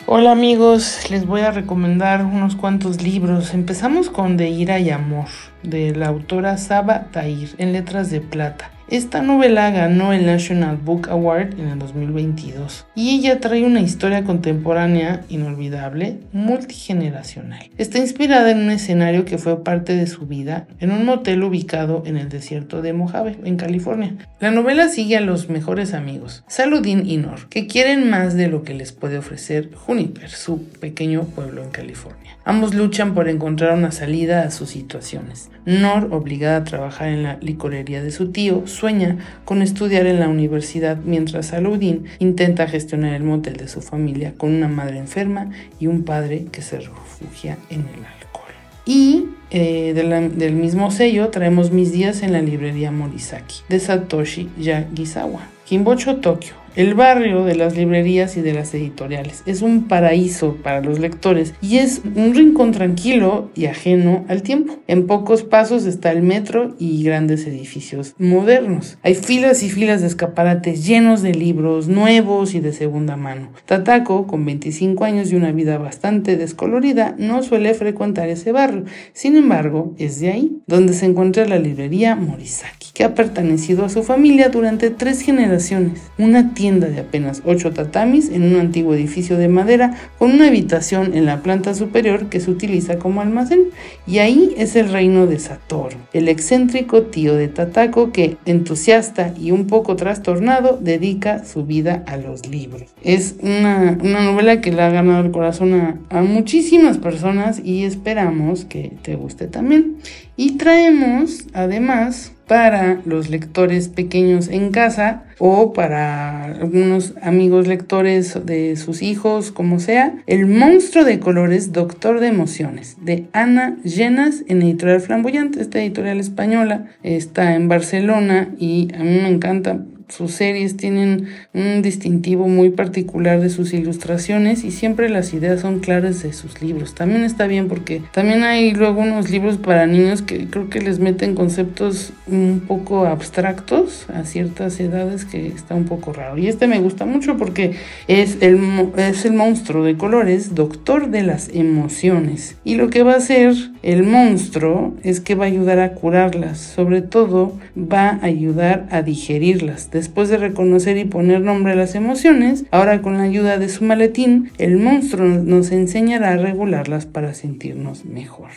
Hola 0.08 0.32
amigos, 0.32 1.12
les 1.12 1.28
voy 1.28 1.42
a 1.42 1.52
recomendar 1.52 2.26
unos 2.26 2.56
cuantos 2.56 3.04
libros. 3.04 3.54
Empezamos 3.54 4.10
con 4.10 4.36
De 4.36 4.50
Ira 4.50 4.80
y 4.80 4.90
Amor, 4.90 5.28
de 5.62 5.96
la 5.96 6.08
autora 6.08 6.58
Saba 6.58 7.12
Tahir, 7.12 7.54
en 7.60 7.72
letras 7.72 8.10
de 8.10 8.20
plata. 8.20 8.72
Esta 8.88 9.24
novela 9.24 9.72
ganó 9.72 10.14
el 10.14 10.28
National 10.28 10.78
Book 10.78 11.10
Award 11.10 11.60
en 11.60 11.70
el 11.70 11.80
2022 11.80 12.86
y 12.94 13.16
ella 13.16 13.40
trae 13.40 13.66
una 13.66 13.82
historia 13.82 14.24
contemporánea 14.24 15.22
inolvidable, 15.28 16.20
multigeneracional. 16.34 17.72
Está 17.80 17.98
inspirada 17.98 18.52
en 18.52 18.60
un 18.60 18.70
escenario 18.70 19.26
que 19.26 19.40
fue 19.40 19.64
parte 19.64 19.96
de 19.96 20.06
su 20.06 20.28
vida 20.28 20.68
en 20.80 20.92
un 20.92 21.04
motel 21.04 21.44
ubicado 21.44 22.04
en 22.06 22.18
el 22.18 22.30
desierto 22.30 22.84
de 22.84 22.94
Mojave, 22.94 23.38
en 23.44 23.58
California. 23.58 24.18
La 24.40 24.52
novela 24.52 24.88
sigue 24.88 25.18
a 25.18 25.22
los 25.22 25.50
mejores 25.50 25.96
amigos, 25.96 26.44
Saludin 26.48 27.10
y 27.10 27.18
Nor, 27.18 27.50
que 27.50 27.66
quieren 27.66 28.08
más 28.12 28.36
de 28.36 28.50
lo 28.50 28.62
que 28.62 28.76
les 28.76 28.92
puede 28.92 29.18
ofrecer 29.18 29.74
Juniper, 29.74 30.30
su 30.30 30.64
pequeño 30.64 31.24
pueblo 31.24 31.64
en 31.64 31.72
California. 31.72 32.38
Ambos 32.48 32.76
luchan 32.76 33.16
por 33.16 33.28
encontrar 33.28 33.76
una 33.76 33.92
salida 33.92 34.44
a 34.44 34.52
sus 34.52 34.70
situaciones. 34.70 35.50
Nor, 35.66 36.14
obligada 36.14 36.58
a 36.58 36.64
trabajar 36.64 37.08
en 37.08 37.24
la 37.24 37.40
licorería 37.42 38.04
de 38.04 38.12
su 38.12 38.32
tío, 38.32 38.68
sueña 38.76 39.18
con 39.46 39.62
estudiar 39.62 40.06
en 40.06 40.20
la 40.20 40.30
universidad 40.30 40.98
mientras 41.04 41.48
Saludin 41.48 42.06
intenta 42.20 42.68
gestionar 42.68 43.14
el 43.14 43.24
motel 43.24 43.58
de 43.58 43.68
su 43.68 43.82
familia 43.82 44.34
con 44.38 44.54
una 44.54 44.68
madre 44.68 44.98
enferma 44.98 45.50
y 45.80 45.88
un 45.88 46.04
padre 46.04 46.46
que 46.52 46.62
se 46.62 46.78
refugia 46.80 47.58
en 47.70 47.82
el 47.82 48.06
alcohol. 48.06 48.54
Y 48.86 49.26
eh, 49.50 49.94
del 49.94 50.54
mismo 50.54 50.92
sello 50.92 51.30
traemos 51.30 51.72
Mis 51.72 51.92
días 51.92 52.22
en 52.22 52.34
la 52.34 52.42
librería 52.42 52.92
Morisaki 52.92 53.62
de 53.70 53.80
Satoshi 53.80 54.50
Yagisawa. 54.60 55.42
Kimbocho, 55.66 56.18
Tokio. 56.18 56.65
El 56.76 56.94
barrio 56.94 57.46
de 57.46 57.56
las 57.56 57.78
librerías 57.78 58.36
y 58.36 58.42
de 58.42 58.54
las 58.54 58.74
editoriales 58.74 59.44
es 59.46 59.62
un 59.62 59.88
paraíso 59.88 60.58
para 60.62 60.82
los 60.82 61.00
lectores 61.00 61.54
y 61.62 61.78
es 61.78 62.02
un 62.16 62.36
rincón 62.36 62.74
tranquilo 62.74 63.50
y 63.56 63.68
ajeno 63.68 64.26
al 64.28 64.42
tiempo. 64.42 64.78
En 64.88 65.08
pocos 65.08 65.44
pasos 65.44 65.86
está 65.86 66.12
el 66.12 66.22
metro 66.22 66.76
y 66.78 67.02
grandes 67.02 67.48
edificios 67.48 68.14
modernos. 68.20 68.98
Hay 69.04 69.16
filas 69.16 69.64
y 69.64 69.70
filas 69.70 70.02
de 70.02 70.08
escaparates 70.08 70.86
llenos 70.86 71.22
de 71.22 71.34
libros 71.34 71.88
nuevos 71.88 72.54
y 72.56 72.60
de 72.60 72.74
segunda 72.74 73.16
mano. 73.16 73.54
Tatako, 73.66 74.28
con 74.28 74.44
25 74.44 75.06
años 75.06 75.32
y 75.32 75.36
una 75.36 75.54
vida 75.54 75.78
bastante 75.78 76.36
descolorida, 76.36 77.16
no 77.18 77.42
suele 77.42 77.74
frecuentar 77.74 78.28
ese 78.28 78.52
barrio. 78.52 78.84
Sin 79.14 79.38
embargo, 79.38 79.94
es 79.98 80.20
de 80.20 80.30
ahí 80.30 80.58
donde 80.68 80.92
se 80.92 81.06
encuentra 81.06 81.46
la 81.46 81.58
librería 81.58 82.18
Morisaki, 82.18 82.90
que 82.94 83.06
ha 83.06 83.16
pertenecido 83.16 83.86
a 83.86 83.90
su 83.90 84.04
familia 84.04 84.50
durante 84.50 84.90
tres 84.90 85.22
generaciones. 85.22 86.02
Una 86.18 86.54
de 86.66 87.00
apenas 87.00 87.44
8 87.46 87.74
tatamis 87.74 88.30
en 88.32 88.42
un 88.44 88.60
antiguo 88.60 88.96
edificio 88.96 89.38
de 89.38 89.48
madera 89.48 89.94
con 90.18 90.32
una 90.32 90.48
habitación 90.48 91.14
en 91.14 91.26
la 91.26 91.44
planta 91.44 91.76
superior 91.76 92.28
que 92.28 92.40
se 92.40 92.50
utiliza 92.50 92.98
como 92.98 93.22
almacén. 93.22 93.66
Y 94.08 94.18
ahí 94.18 94.56
es 94.58 94.76
el 94.76 94.92
reino 94.92 95.28
de 95.28 95.38
Satoru, 95.38 95.98
el 96.14 96.28
excéntrico 96.28 97.04
tío 97.04 97.36
de 97.36 97.48
Tatako 97.48 98.12
que, 98.12 98.38
entusiasta 98.46 99.32
y 99.40 99.52
un 99.52 99.68
poco 99.68 99.96
trastornado, 99.96 100.80
dedica 100.82 101.46
su 101.46 101.66
vida 101.66 102.04
a 102.08 102.18
los 102.18 102.48
libros. 102.48 102.84
Es 103.04 103.36
una, 103.42 103.92
novela 103.92 104.60
que 104.60 104.72
le 104.72 104.82
ha 104.82 104.90
ganado 104.90 105.24
el 105.24 105.32
corazón 105.32 106.00
a 106.10 106.22
muchísimas 106.24 106.98
personas 106.98 107.62
y 107.64 107.84
esperamos 107.84 108.66
que 108.66 108.94
te 109.04 109.16
guste 109.16 109.48
también. 109.48 109.98
Y 110.36 110.58
traemos 110.58 111.46
además 111.54 112.35
para 112.48 113.02
los 113.06 113.30
lectores 113.30 113.88
pequeños 113.90 114.48
en 114.50 114.72
casa 114.72 115.24
o 115.40 115.74
para 115.74 116.46
algunos 116.46 117.14
amigos 117.22 117.68
lectores 117.68 118.46
de 118.46 118.76
sus 118.76 119.02
hijos, 119.02 119.52
como 119.52 119.80
sea, 119.80 120.16
El 120.28 120.46
monstruo 120.46 121.04
de 121.04 121.20
colores, 121.20 121.72
Doctor 121.72 122.20
de 122.20 122.28
Emociones, 122.28 122.98
de 123.02 123.28
Ana 123.34 123.78
Llenas 123.84 124.44
en 124.48 124.62
Editorial 124.62 125.02
Flamboyante. 125.02 125.62
Esta 125.62 125.82
editorial 125.82 126.20
española 126.20 126.86
está 127.04 127.56
en 127.56 127.68
Barcelona 127.68 128.50
y 128.58 128.90
a 128.96 129.00
mí 129.00 129.20
me 129.22 129.30
encanta 129.30 129.80
sus 130.08 130.32
series 130.32 130.78
tienen 130.78 131.28
un 131.54 131.82
distintivo 131.82 132.48
muy 132.48 132.70
particular 132.70 133.40
de 133.40 133.50
sus 133.50 133.74
ilustraciones 133.74 134.64
y 134.64 134.72
siempre 134.72 135.10
las 135.10 135.34
ideas 135.34 135.62
son 135.62 135.80
claras 135.80 136.24
de 136.24 136.34
sus 136.34 136.62
libros. 136.62 136.94
También 136.96 137.24
está 137.24 137.48
bien 137.48 137.68
porque 137.68 138.02
también 138.12 138.44
hay 138.44 138.74
luego 138.74 139.02
unos 139.02 139.30
libros 139.30 139.58
para 139.58 139.88
niños 139.88 140.22
que 140.22 140.48
creo 140.48 140.70
que 140.70 140.82
les 140.82 141.00
meten 141.00 141.36
conceptos 141.36 142.14
un 142.28 142.64
poco 142.68 143.06
abstractos 143.06 144.10
a 144.10 144.24
ciertas 144.26 144.80
edades 144.80 145.26
que 145.26 145.48
está 145.48 145.76
un 145.76 145.86
poco 145.86 146.14
raro. 146.14 146.38
Y 146.38 146.48
este 146.48 146.68
me 146.68 146.80
gusta 146.80 147.06
mucho 147.06 147.38
porque 147.38 147.76
es 148.08 148.38
el, 148.42 148.60
es 148.98 149.26
el 149.26 149.34
monstruo 149.34 149.84
de 149.84 149.98
colores, 149.98 150.56
doctor 150.56 151.10
de 151.10 151.24
las 151.24 151.50
emociones. 151.50 152.58
Y 152.64 152.76
lo 152.76 152.90
que 152.90 153.04
va 153.04 153.14
a 153.14 153.18
hacer 153.18 153.54
el 153.86 154.02
monstruo 154.02 154.96
es 155.04 155.20
que 155.20 155.36
va 155.36 155.46
a 155.46 155.48
ayudar 155.48 155.80
a 155.80 155.94
curarlas, 155.94 156.58
sobre 156.58 157.04
todo 157.04 157.58
va 157.78 158.10
a 158.10 158.26
ayudar 158.26 158.88
a 158.90 159.04
digerirlas 159.04 159.92
Después 159.92 160.30
de 160.30 160.38
reconocer 160.38 160.98
y 160.98 161.06
poner 161.06 161.42
nombre 161.42 161.74
a 161.74 161.76
las 161.76 161.94
emociones, 161.94 162.66
ahora 162.72 163.04
con 163.04 163.18
la 163.18 163.24
ayuda 163.24 163.60
de 163.60 163.70
su 163.70 163.84
maletín, 163.84 164.50
el 164.58 164.78
monstruo 164.78 165.28
nos 165.28 165.72
enseñará 165.72 166.32
a 166.32 166.38
regularlas 166.38 167.06
para 167.06 167.36
sentirnos 167.36 168.06
mejor. 168.06 168.50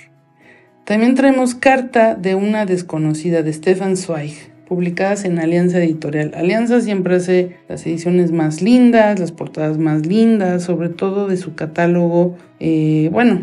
También 0.84 1.14
traemos 1.14 1.54
Carta 1.54 2.14
de 2.14 2.34
una 2.34 2.64
desconocida 2.64 3.42
de 3.42 3.52
Stefan 3.52 3.98
Zweig, 3.98 4.50
publicadas 4.66 5.24
en 5.24 5.38
Alianza 5.38 5.82
Editorial. 5.82 6.32
Alianza 6.34 6.80
siempre 6.80 7.16
hace 7.16 7.56
las 7.68 7.86
ediciones 7.86 8.32
más 8.32 8.62
lindas, 8.62 9.18
las 9.18 9.32
portadas 9.32 9.78
más 9.78 10.06
lindas, 10.06 10.62
sobre 10.62 10.90
todo 10.90 11.26
de 11.26 11.36
su 11.36 11.54
catálogo. 11.54 12.36
Eh, 12.60 13.08
bueno, 13.12 13.42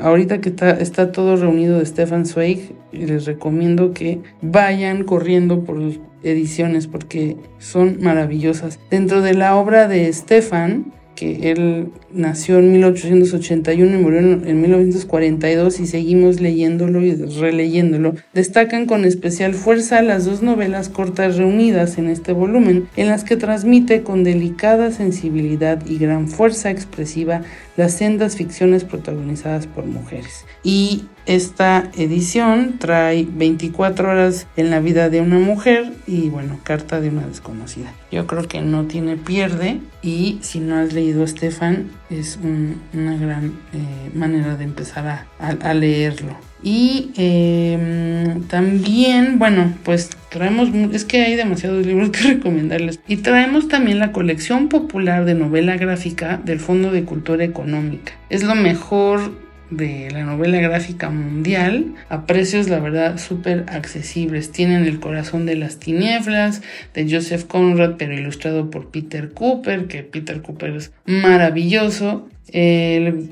ahorita 0.00 0.40
que 0.40 0.48
está, 0.80 1.12
todo 1.12 1.36
reunido 1.36 1.78
de 1.78 1.86
Stefan 1.86 2.26
Zweig, 2.26 2.74
les 2.92 3.26
recomiendo 3.26 3.92
que 3.92 4.20
vayan 4.42 5.04
corriendo 5.04 5.64
por 5.64 5.78
ediciones 6.22 6.86
porque 6.86 7.36
son 7.58 7.98
maravillosas. 8.00 8.78
Dentro 8.90 9.22
de 9.22 9.34
la 9.34 9.56
obra 9.56 9.88
de 9.88 10.12
Stefan, 10.12 10.92
que 11.18 11.50
él 11.50 11.88
nació 12.12 12.60
en 12.60 12.70
1881 12.70 13.98
y 13.98 14.00
murió 14.00 14.20
en 14.20 14.60
1942 14.60 15.80
y 15.80 15.86
seguimos 15.86 16.40
leyéndolo 16.40 17.02
y 17.02 17.12
releyéndolo, 17.12 18.14
destacan 18.34 18.86
con 18.86 19.04
especial 19.04 19.54
fuerza 19.54 20.00
las 20.00 20.26
dos 20.26 20.42
novelas 20.42 20.88
cortas 20.88 21.36
reunidas 21.36 21.98
en 21.98 22.08
este 22.08 22.32
volumen, 22.32 22.88
en 22.96 23.08
las 23.08 23.24
que 23.24 23.36
transmite 23.36 24.02
con 24.02 24.22
delicada 24.22 24.92
sensibilidad 24.92 25.84
y 25.86 25.98
gran 25.98 26.28
fuerza 26.28 26.70
expresiva 26.70 27.42
las 27.78 27.92
sendas 27.92 28.34
ficciones 28.34 28.82
protagonizadas 28.82 29.68
por 29.68 29.86
mujeres. 29.86 30.44
Y 30.64 31.04
esta 31.26 31.88
edición 31.96 32.78
trae 32.80 33.24
24 33.30 34.10
horas 34.10 34.48
en 34.56 34.70
la 34.70 34.80
vida 34.80 35.10
de 35.10 35.20
una 35.20 35.38
mujer 35.38 35.92
y 36.04 36.28
bueno, 36.28 36.58
carta 36.64 37.00
de 37.00 37.10
una 37.10 37.24
desconocida. 37.24 37.92
Yo 38.10 38.26
creo 38.26 38.48
que 38.48 38.62
no 38.62 38.86
tiene 38.86 39.16
pierde 39.16 39.80
y 40.02 40.40
si 40.42 40.58
no 40.58 40.74
has 40.74 40.92
leído 40.92 41.22
Estefan 41.22 41.88
es 42.10 42.40
una 42.42 43.16
gran 43.16 43.56
eh, 43.72 44.10
manera 44.12 44.56
de 44.56 44.64
empezar 44.64 45.26
a, 45.38 45.74
leerlo. 45.74 46.36
Y 46.62 47.12
em, 47.16 48.42
también, 48.44 49.38
bueno, 49.38 49.74
pues 49.84 50.10
traemos, 50.30 50.70
es 50.92 51.04
que 51.04 51.22
hay 51.22 51.36
demasiados 51.36 51.86
libros 51.86 52.10
que 52.10 52.20
recomendarles. 52.34 53.00
Y 53.06 53.18
traemos 53.18 53.68
también 53.68 53.98
la 53.98 54.12
colección 54.12 54.68
popular 54.68 55.24
de 55.24 55.34
novela 55.34 55.76
gráfica 55.76 56.40
del 56.44 56.60
Fondo 56.60 56.90
de 56.90 57.04
Cultura 57.04 57.44
Económica. 57.44 58.12
Es 58.28 58.42
lo 58.42 58.54
mejor 58.54 59.48
de 59.70 60.08
la 60.10 60.24
novela 60.24 60.58
gráfica 60.60 61.10
mundial 61.10 61.94
a 62.08 62.24
precios 62.24 62.68
la 62.68 62.80
verdad 62.80 63.18
súper 63.18 63.66
accesibles. 63.68 64.50
Tienen 64.50 64.84
El 64.84 65.00
corazón 65.00 65.46
de 65.46 65.56
las 65.56 65.78
tinieblas 65.78 66.62
de 66.94 67.10
Joseph 67.10 67.44
Conrad 67.44 67.96
pero 67.98 68.14
ilustrado 68.14 68.70
por 68.70 68.90
Peter 68.90 69.30
Cooper, 69.32 69.86
que 69.86 70.02
Peter 70.02 70.40
Cooper 70.40 70.76
es 70.76 70.92
maravilloso. 71.06 72.28
El, 72.50 73.30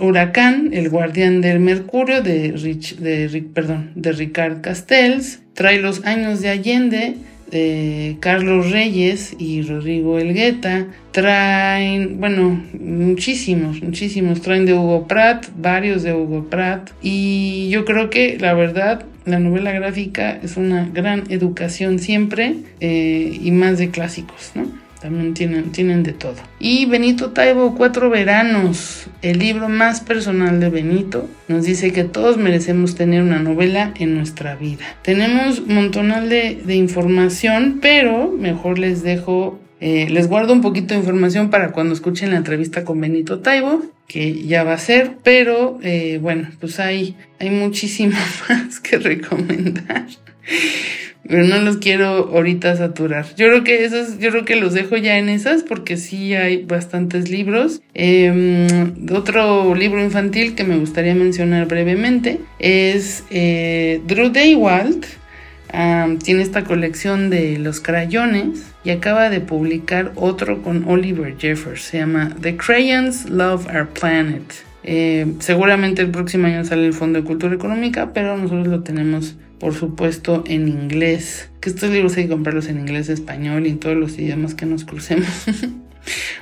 huracán, 0.00 0.70
El 0.72 0.88
guardián 0.88 1.40
del 1.40 1.60
mercurio 1.60 2.22
de, 2.22 2.52
Rich, 2.52 2.96
de, 2.96 3.44
perdón, 3.54 3.90
de 3.94 4.12
Ricard 4.12 4.60
Castells. 4.60 5.40
Trae 5.54 5.80
los 5.80 6.04
años 6.04 6.40
de 6.40 6.48
Allende 6.48 7.16
eh, 7.54 8.16
Carlos 8.20 8.70
Reyes 8.70 9.36
y 9.38 9.60
Rodrigo 9.62 10.18
Elgueta. 10.18 10.86
Traen, 11.10 12.18
bueno, 12.18 12.64
muchísimos, 12.80 13.82
muchísimos. 13.82 14.40
Traen 14.40 14.64
de 14.64 14.72
Hugo 14.72 15.06
Pratt, 15.06 15.46
varios 15.58 16.02
de 16.02 16.14
Hugo 16.14 16.48
Pratt. 16.48 16.90
Y 17.02 17.68
yo 17.70 17.84
creo 17.84 18.08
que 18.08 18.38
la 18.40 18.54
verdad 18.54 19.04
la 19.26 19.38
novela 19.38 19.70
gráfica 19.72 20.40
es 20.42 20.56
una 20.56 20.88
gran 20.88 21.24
educación 21.28 21.98
siempre 21.98 22.56
eh, 22.80 23.38
y 23.40 23.50
más 23.52 23.78
de 23.78 23.90
clásicos, 23.90 24.52
¿no? 24.54 24.81
También 25.02 25.34
tienen, 25.34 25.72
tienen 25.72 26.04
de 26.04 26.12
todo. 26.12 26.36
Y 26.60 26.86
Benito 26.86 27.30
Taibo, 27.30 27.74
Cuatro 27.74 28.08
Veranos, 28.08 29.08
el 29.20 29.40
libro 29.40 29.68
más 29.68 30.00
personal 30.00 30.60
de 30.60 30.70
Benito, 30.70 31.28
nos 31.48 31.64
dice 31.64 31.92
que 31.92 32.04
todos 32.04 32.36
merecemos 32.36 32.94
tener 32.94 33.20
una 33.20 33.40
novela 33.40 33.92
en 33.98 34.14
nuestra 34.14 34.54
vida. 34.54 34.84
Tenemos 35.02 35.58
un 35.58 35.74
montonal 35.74 36.28
de, 36.28 36.76
información, 36.76 37.80
pero 37.82 38.30
mejor 38.30 38.78
les 38.78 39.02
dejo 39.02 39.58
eh, 39.80 40.08
les 40.08 40.28
guardo 40.28 40.52
un 40.52 40.60
poquito 40.60 40.94
de 40.94 41.00
información 41.00 41.50
para 41.50 41.72
cuando 41.72 41.94
escuchen 41.94 42.30
la 42.30 42.36
entrevista 42.36 42.84
con 42.84 43.00
Benito 43.00 43.40
Taibo, 43.40 43.82
que 44.06 44.44
ya 44.44 44.62
va 44.62 44.74
a 44.74 44.78
ser, 44.78 45.16
pero 45.24 45.80
eh, 45.82 46.20
bueno, 46.22 46.48
pues 46.60 46.78
hay, 46.78 47.16
hay 47.40 47.50
muchísimo 47.50 48.16
más 48.48 48.78
que 48.78 48.98
recomendar. 48.98 50.06
Pero 51.26 51.44
no 51.44 51.58
los 51.60 51.76
quiero 51.76 52.06
ahorita 52.06 52.76
saturar. 52.76 53.26
Yo 53.36 53.46
creo 53.48 53.64
que 53.64 53.84
esos, 53.84 54.18
yo 54.18 54.30
creo 54.30 54.44
que 54.44 54.56
los 54.56 54.74
dejo 54.74 54.96
ya 54.96 55.18
en 55.18 55.28
esas 55.28 55.62
porque 55.62 55.96
sí 55.96 56.34
hay 56.34 56.64
bastantes 56.64 57.30
libros. 57.30 57.80
Em, 57.94 58.66
otro 59.12 59.74
libro 59.74 60.02
infantil 60.02 60.54
que 60.54 60.64
me 60.64 60.76
gustaría 60.78 61.14
mencionar 61.14 61.66
brevemente 61.66 62.40
es 62.58 63.24
eh, 63.30 64.00
Drew 64.06 64.30
Daywalt 64.30 65.06
tiene 66.22 66.42
esta 66.42 66.64
colección 66.64 67.30
de 67.30 67.58
los 67.58 67.80
crayones 67.80 68.72
y 68.84 68.90
acaba 68.90 69.30
de 69.30 69.40
publicar 69.40 70.12
otro 70.16 70.62
con 70.62 70.84
Oliver 70.86 71.36
Jeffers. 71.38 71.82
Se 71.82 71.98
llama 71.98 72.30
The 72.40 72.56
Crayons 72.56 73.30
Love 73.30 73.66
Our 73.68 73.88
Planet. 73.88 74.42
Eh, 74.84 75.32
seguramente 75.38 76.02
el 76.02 76.10
próximo 76.10 76.46
año 76.46 76.64
sale 76.64 76.86
el 76.86 76.92
Fondo 76.92 77.20
de 77.20 77.24
Cultura 77.24 77.54
Económica, 77.54 78.12
pero 78.12 78.36
nosotros 78.36 78.66
lo 78.66 78.82
tenemos, 78.82 79.36
por 79.62 79.74
supuesto, 79.74 80.42
en 80.48 80.66
inglés. 80.66 81.48
Que 81.60 81.70
estos 81.70 81.88
libros 81.90 82.16
hay 82.16 82.24
que 82.24 82.30
comprarlos 82.30 82.66
en 82.66 82.80
inglés, 82.80 83.08
español 83.08 83.68
y 83.68 83.74
todos 83.74 83.96
los 83.96 84.18
idiomas 84.18 84.56
que 84.56 84.66
nos 84.66 84.84
crucemos. 84.84 85.28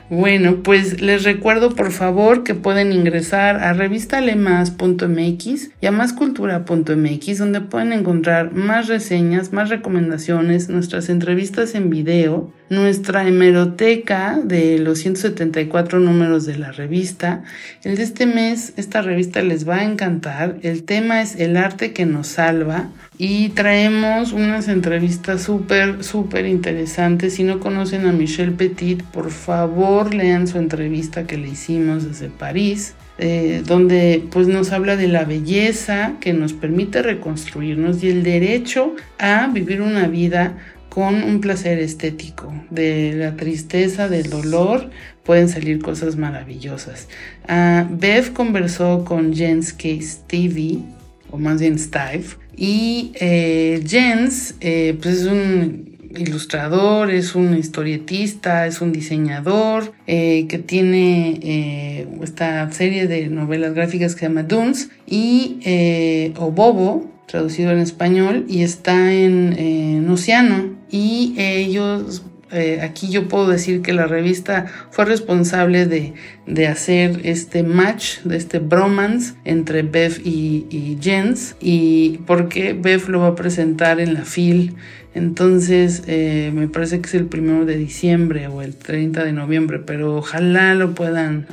Bueno, 0.09 0.63
pues 0.65 1.03
les 1.03 1.23
recuerdo 1.23 1.77
por 1.77 1.93
favor 1.93 2.43
que 2.43 2.55
pueden 2.55 2.93
ingresar 2.93 3.59
a 3.59 3.75
revistalemas.mx 3.75 5.71
y 5.81 5.87
a 5.87 5.93
máscultura.mx 5.93 7.39
donde 7.39 7.61
pueden 7.61 7.93
encontrar 7.93 8.53
más 8.53 8.89
reseñas, 8.89 9.53
más 9.53 9.69
recomendaciones, 9.69 10.69
nuestras 10.69 11.11
entrevistas 11.11 11.77
en 11.77 11.91
video, 11.91 12.53
nuestra 12.71 13.29
hemeroteca 13.29 14.41
de 14.43 14.81
los 14.81 14.99
174 14.99 16.01
números 16.01 16.45
de 16.45 16.59
la 16.59 16.73
revista. 16.73 17.45
El 17.85 17.97
de 17.97 18.03
este 18.03 18.27
mes, 18.27 18.73
esta 18.77 19.03
revista 19.03 19.43
les 19.43 19.69
va 19.69 19.77
a 19.77 19.85
encantar. 19.85 20.57
El 20.63 20.83
tema 20.83 21.23
es 21.23 21.37
el 21.37 21.57
arte 21.57 21.93
que 21.93 22.07
nos 22.07 22.27
salva 22.27 22.89
y 23.23 23.51
traemos 23.51 24.33
unas 24.33 24.67
entrevistas 24.69 25.43
súper, 25.43 26.03
súper 26.03 26.47
interesantes. 26.47 27.35
Si 27.35 27.43
no 27.43 27.61
conocen 27.61 28.07
a 28.07 28.13
Michelle 28.13 28.53
Petit, 28.53 29.03
por 29.03 29.31
favor 29.31 30.15
lean 30.15 30.49
su 30.49 30.57
entrevista 30.57 31.27
que 31.27 31.37
le 31.37 31.49
hicimos 31.49 32.09
desde 32.09 32.31
París. 32.31 32.95
Eh, 33.19 33.63
donde 33.67 34.27
pues 34.31 34.49
nos 34.49 34.73
habla 34.73 34.97
de 34.97 35.07
la 35.07 35.25
belleza 35.27 36.15
que 36.19 36.33
nos 36.33 36.55
permite 36.55 37.03
reconstruirnos 37.03 38.03
y 38.03 38.09
el 38.09 38.23
derecho 38.23 38.95
a 39.19 39.49
vivir 39.49 39.83
una 39.83 40.09
vida 40.09 40.57
con 40.89 41.23
un 41.23 41.43
placer 41.43 41.79
estético. 41.79 42.55
De 42.71 43.13
la 43.15 43.37
tristeza, 43.37 44.09
del 44.09 44.31
dolor, 44.31 44.89
pueden 45.25 45.51
salir 45.51 45.83
cosas 45.83 46.17
maravillosas. 46.17 47.09
Uh, 47.47 47.85
Bev 47.91 48.33
conversó 48.33 49.05
con 49.05 49.35
Jens 49.35 49.75
Case 49.75 50.21
TV, 50.27 50.79
o 51.31 51.37
más 51.37 51.61
bien 51.61 51.79
Steve, 51.79 52.40
y 52.61 53.13
eh, 53.15 53.83
Jens, 53.87 54.55
eh, 54.61 54.95
pues 55.01 55.23
es 55.23 55.27
un 55.27 55.97
ilustrador, 56.15 57.11
es 57.11 57.35
un 57.35 57.57
historietista, 57.57 58.67
es 58.67 58.83
un 58.83 58.93
diseñador 58.93 59.95
eh, 60.07 60.47
que 60.47 60.59
tiene 60.59 62.07
esta 62.23 62.71
serie 62.71 63.07
de 63.07 63.29
novelas 63.29 63.73
gráficas 63.73 64.13
que 64.13 64.21
se 64.21 64.27
llama 64.27 64.43
Dunes 64.43 64.91
y 65.07 66.33
o 66.37 66.51
Bobo 66.51 67.11
traducido 67.27 67.71
en 67.71 67.79
español 67.79 68.45
y 68.47 68.63
está 68.63 69.11
en, 69.11 69.55
en 69.59 70.11
Oceano. 70.11 70.77
Y 70.91 71.35
ellos 71.39 72.25
eh, 72.53 72.81
aquí 72.83 73.11
yo 73.11 73.29
puedo 73.29 73.49
decir 73.49 73.83
que 73.83 73.93
la 73.93 74.07
revista 74.07 74.67
fue 74.91 75.05
responsable 75.05 75.87
de, 75.87 76.15
hacer 76.67 77.21
este 77.25 77.63
match, 77.63 78.21
de 78.25 78.37
este 78.37 78.59
bromance 78.59 79.35
entre 79.45 79.83
Bev 79.83 80.21
y, 80.25 80.67
y 80.69 80.99
Jens, 81.01 81.55
y 81.61 82.19
porque 82.27 82.73
Bev 82.73 83.09
lo 83.09 83.21
va 83.21 83.29
a 83.29 83.35
presentar 83.35 84.01
en 84.01 84.15
la 84.15 84.25
FIL 84.25 84.75
entonces, 85.13 86.05
eh, 86.07 86.53
me 86.55 86.69
parece 86.69 87.01
que 87.01 87.09
es 87.09 87.15
el 87.15 87.27
primero 87.27 87.65
de 87.65 87.77
diciembre 87.77 88.47
o 88.47 88.63
el 88.63 88.77
30 88.77 89.25
de 89.25 89.33
noviembre, 89.33 89.81
pero 89.81 90.17
ojalá 90.17 90.75
lo 90.75 90.95
puedan, 90.95 91.47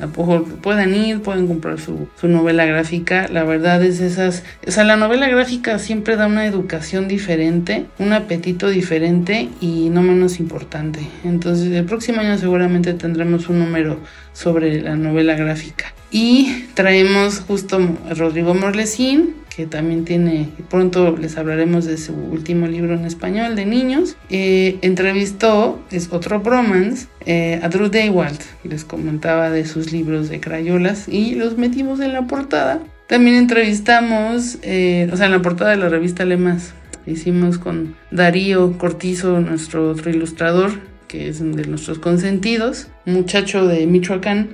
puedan 0.61 0.93
ir, 0.93 1.21
pueden 1.21 1.47
comprar 1.47 1.79
su, 1.79 2.07
su, 2.19 2.27
novela 2.27 2.65
gráfica. 2.65 3.27
La 3.29 3.43
verdad 3.43 3.83
es 3.83 3.99
esas, 3.99 4.43
o 4.67 4.71
sea, 4.71 4.83
la 4.83 4.95
novela 4.95 5.27
gráfica 5.27 5.79
siempre 5.79 6.17
da 6.17 6.27
una 6.27 6.45
educación 6.45 7.07
diferente, 7.07 7.87
un 7.97 8.13
apetito 8.13 8.69
diferente 8.69 9.49
y 9.59 9.89
no 9.89 10.03
menos 10.03 10.39
importante. 10.39 10.99
Entonces, 11.23 11.71
el 11.71 11.85
próximo 11.85 12.21
año 12.21 12.37
seguramente 12.37 12.93
tendremos 12.93 13.49
un 13.49 13.59
número 13.59 13.99
sobre 14.33 14.81
la 14.81 14.95
novela 14.95 15.35
gráfica. 15.35 15.93
Y 16.11 16.65
traemos 16.75 17.39
justo 17.39 17.79
Rodrigo 18.15 18.53
Morlesín, 18.53 19.33
que 19.57 19.65
también 19.65 20.05
tiene, 20.05 20.49
pronto 20.69 21.17
les 21.17 21.35
hablaremos 21.35 21.85
de 21.85 21.97
su 21.97 22.13
último 22.13 22.67
libro 22.67 22.93
en 22.93 23.05
español 23.05 23.55
de 23.55 23.65
niños. 23.65 24.15
Eh, 24.29 24.77
entrevistó, 24.83 25.81
es 25.89 26.09
otro 26.11 26.41
bromance, 26.41 27.07
eh, 27.25 27.59
a 27.63 27.67
Drew 27.67 27.89
Daywalt, 27.89 28.39
les 28.63 28.85
comentaba 28.85 29.49
de 29.49 29.65
sus 29.65 29.91
libros 29.91 30.29
de 30.29 30.39
crayolas 30.39 31.09
y 31.09 31.33
los 31.33 31.57
metimos 31.57 31.99
en 32.01 32.13
la 32.13 32.27
portada. 32.27 32.81
También 33.07 33.35
entrevistamos, 33.35 34.59
eh, 34.61 35.09
o 35.11 35.17
sea, 35.17 35.25
en 35.25 35.31
la 35.31 35.41
portada 35.41 35.71
de 35.71 35.77
la 35.77 35.89
revista 35.89 36.23
Lemas, 36.23 36.75
hicimos 37.07 37.57
con 37.57 37.95
Darío 38.11 38.77
Cortizo, 38.77 39.39
nuestro 39.41 39.89
otro 39.89 40.11
ilustrador, 40.11 40.69
que 41.07 41.29
es 41.29 41.39
de 41.39 41.65
nuestros 41.65 41.97
consentidos, 41.97 42.89
muchacho 43.05 43.65
de 43.65 43.87
Michoacán, 43.87 44.49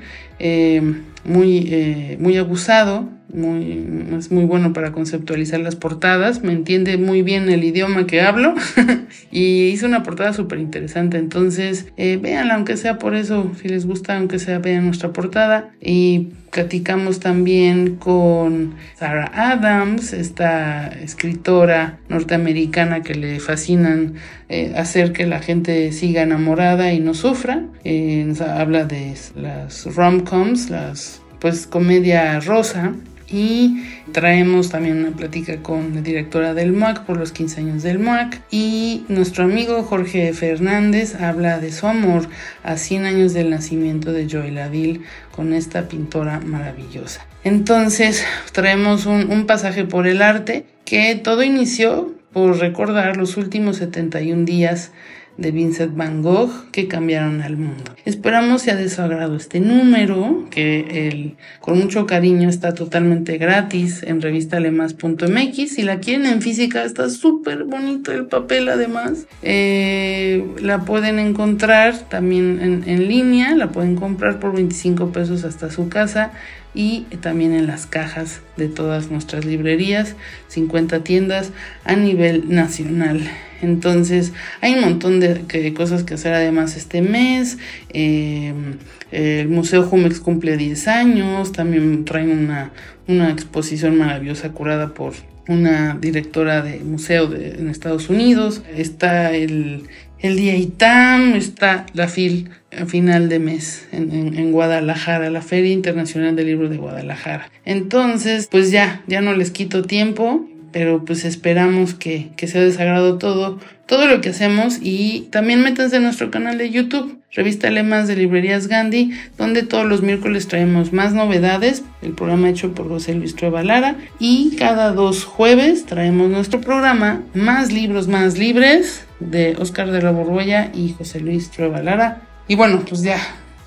muy, 1.26 2.18
muy 2.20 2.38
abusado, 2.38 3.10
muy, 3.34 3.88
es 4.18 4.32
muy 4.32 4.46
bueno 4.46 4.74
para 4.74 4.92
conceptualizar 4.92 5.60
las 5.60 5.76
portadas, 5.76 6.44
me 6.44 6.54
entiende 6.54 6.98
muy 6.98 7.22
bien 7.22 7.50
el 7.50 7.64
idioma 7.64 8.06
que 8.06 8.22
hablo 8.22 8.54
y 9.32 9.68
hizo 9.68 9.88
una 9.88 10.04
portada 10.04 10.34
súper 10.34 10.60
interesante, 10.60 11.18
entonces 11.18 11.88
eh, 11.98 12.18
véanla 12.22 12.56
aunque 12.56 12.78
sea 12.78 12.98
por 13.00 13.16
eso, 13.16 13.52
si 13.62 13.70
les 13.70 13.86
gusta 13.86 14.18
aunque 14.18 14.40
sea 14.40 14.60
vean 14.60 14.86
nuestra 14.86 15.12
portada. 15.14 15.72
Y 15.82 16.30
platicamos 16.52 17.20
también 17.20 17.96
con 17.96 18.76
Sarah 18.96 19.32
Adams, 19.34 20.14
esta 20.14 20.88
escritora 20.88 21.98
norteamericana 22.10 23.02
que 23.02 23.16
le 23.16 23.40
fascinan 23.40 24.14
eh, 24.50 24.74
hacer 24.78 25.14
que 25.14 25.26
la 25.26 25.40
gente 25.40 25.92
siga 25.92 26.22
enamorada 26.22 26.94
y 26.94 27.00
no 27.00 27.16
sufra, 27.16 27.64
eh, 27.84 28.32
habla 28.40 28.86
de 28.86 29.14
las 29.36 29.86
rom-coms, 29.96 30.70
las 30.70 31.22
pues 31.40 31.68
comedia 31.68 32.40
rosa 32.40 32.94
y 33.30 33.84
traemos 34.12 34.70
también 34.70 35.06
una 35.06 35.16
plática 35.16 35.58
con 35.58 35.96
la 35.96 36.02
directora 36.02 36.54
del 36.54 36.74
MUAC 36.74 37.06
por 37.06 37.18
los 37.18 37.32
15 37.32 37.62
años 37.62 37.84
del 37.84 38.00
MUAC 38.00 38.42
y 38.52 39.06
nuestro 39.08 39.46
amigo 39.46 39.84
Jorge 39.84 40.34
Fernández 40.34 41.16
habla 41.16 41.60
de 41.60 41.72
su 41.72 41.88
amor 41.88 42.28
a 42.64 42.78
100 42.78 43.06
años 43.06 43.34
del 43.34 43.50
nacimiento 43.50 44.12
de 44.12 44.28
Joy 44.28 44.52
Ladil 44.52 45.04
con 45.36 45.54
esta 45.54 45.88
pintora 45.88 46.40
maravillosa. 46.40 47.26
Entonces 47.44 48.24
traemos 48.52 49.06
un, 49.06 49.32
un 49.32 49.46
pasaje 49.46 49.86
por 49.86 50.08
el 50.08 50.22
arte 50.22 50.66
que 50.86 51.16
todo 51.16 51.44
inició 51.44 52.14
por 52.32 52.58
recordar 52.58 53.16
los 53.16 53.38
últimos 53.38 53.78
71 53.78 54.46
días 54.46 54.92
de 55.38 55.52
Vincent 55.52 55.96
Van 55.96 56.22
Gogh 56.22 56.70
que 56.72 56.88
cambiaron 56.88 57.42
al 57.42 57.58
mundo. 57.58 57.84
Esperamos 58.06 58.62
sea 58.62 58.76
de 58.76 58.90
su 58.90 59.02
agrado 59.02 59.36
este 59.36 59.60
número, 59.60 60.46
que 60.50 61.08
el, 61.08 61.36
con 61.60 61.80
mucho 61.80 62.06
cariño 62.06 62.50
está 62.50 62.74
totalmente 62.74 63.38
gratis 63.38 64.04
en 64.04 64.22
revistalemas.mx. 64.22 65.72
Si 65.72 65.82
la 65.82 66.00
quieren 66.00 66.26
en 66.26 66.42
física, 66.42 66.84
está 66.84 67.10
súper 67.10 67.64
bonito 67.64 68.12
el 68.12 68.26
papel 68.28 68.70
además. 68.70 69.26
Eh, 69.42 70.46
la 70.62 70.82
pueden 70.82 71.20
encontrar 71.20 71.98
también 72.10 72.60
en, 72.62 72.84
en 72.88 73.08
línea, 73.08 73.56
la 73.56 73.72
pueden 73.72 73.96
comprar 73.96 74.40
por 74.40 74.54
25 74.54 75.12
pesos 75.12 75.44
hasta 75.44 75.72
su 75.72 75.90
casa 75.90 76.32
y 76.74 77.02
también 77.22 77.54
en 77.54 77.68
las 77.68 77.86
cajas 77.86 78.42
de 78.58 78.68
todas 78.68 79.12
nuestras 79.12 79.46
librerías, 79.46 80.16
50 80.48 81.04
tiendas 81.04 81.52
a 81.84 81.96
nivel 81.96 82.54
nacional. 82.54 83.22
Entonces 83.62 84.34
hay 84.62 84.74
un 84.74 84.82
montón 84.82 85.20
de, 85.20 85.74
cosas 85.74 86.04
que 86.04 86.16
hacer 86.16 86.34
además 86.34 86.76
este 86.76 87.02
mes. 87.02 87.58
Em, 87.90 88.78
el 89.12 89.48
Museo 89.48 89.84
Jumex 89.84 90.20
cumple 90.20 90.58
10 90.58 90.88
años, 90.88 91.52
también 91.52 92.04
traen 92.04 92.32
una, 92.32 92.72
una 93.08 93.32
exposición 93.32 93.98
maravillosa 93.98 94.52
curada 94.52 94.94
por 94.94 95.14
una 95.48 95.98
directora 96.00 96.62
de 96.62 96.80
museo 96.80 97.28
de, 97.28 97.56
en 97.60 97.70
Estados 97.70 98.10
Unidos. 98.10 98.64
Está 98.76 99.32
el, 99.34 99.84
el 100.24 100.38
día 100.38 100.56
ITAM, 100.56 101.36
está 101.36 101.86
la 101.94 102.08
FIL 102.08 102.50
a 102.76 102.86
final 102.86 103.28
de 103.28 103.40
mes 103.40 103.86
en, 103.92 104.52
Guadalajara, 104.54 105.30
la 105.30 105.42
Feria 105.42 105.74
Internacional 105.74 106.36
del 106.38 106.48
Libro 106.48 106.70
de 106.70 106.78
Guadalajara. 106.78 107.52
Entonces, 107.66 108.48
pues 108.50 108.72
ya, 108.72 109.04
ya 109.06 109.22
no 109.22 109.34
les 109.34 109.52
quito 109.52 109.84
tiempo, 109.84 110.48
pero 110.72 111.04
pues 111.04 111.26
esperamos 111.26 111.94
que, 111.94 112.30
que 112.38 112.48
sea 112.48 112.62
desagrado 112.62 113.18
todo, 113.18 113.60
todo 113.86 114.08
lo 114.08 114.22
que 114.22 114.30
hacemos 114.30 114.80
y 114.82 115.28
también 115.30 115.62
métanse 115.62 115.98
en 115.98 116.04
nuestro 116.04 116.32
canal 116.32 116.58
de 116.58 116.72
YouTube, 116.72 117.20
Revista 117.34 117.70
Lemas 117.70 118.08
de 118.08 118.16
Librerías 118.16 118.68
Gandhi, 118.68 119.12
donde 119.38 119.64
todos 119.64 119.86
los 119.86 120.04
miércoles 120.04 120.48
traemos 120.48 120.94
más 120.94 121.14
novedades, 121.14 121.84
el 122.02 122.14
programa 122.14 122.50
hecho 122.50 122.74
por 122.74 122.88
José 122.88 123.14
Luis 123.14 123.36
Trueba 123.36 123.62
Lara 123.62 123.98
y 124.20 124.56
cada 124.58 124.94
dos 124.94 125.26
jueves 125.26 125.86
traemos 125.86 126.30
nuestro 126.30 126.62
programa 126.62 127.24
Más 127.34 127.74
Libros 127.74 128.08
Más 128.08 128.38
Libres 128.38 129.06
de 129.30 129.56
Oscar 129.60 129.92
de 129.92 130.02
la 130.02 130.12
Borbolla 130.12 130.72
y 130.74 130.94
José 130.94 131.20
Luis 131.20 131.50
Trueba 131.52 131.82
Lara. 131.82 132.22
Y 132.48 132.56
bueno, 132.56 132.84
pues 132.88 133.02
ya, 133.02 133.18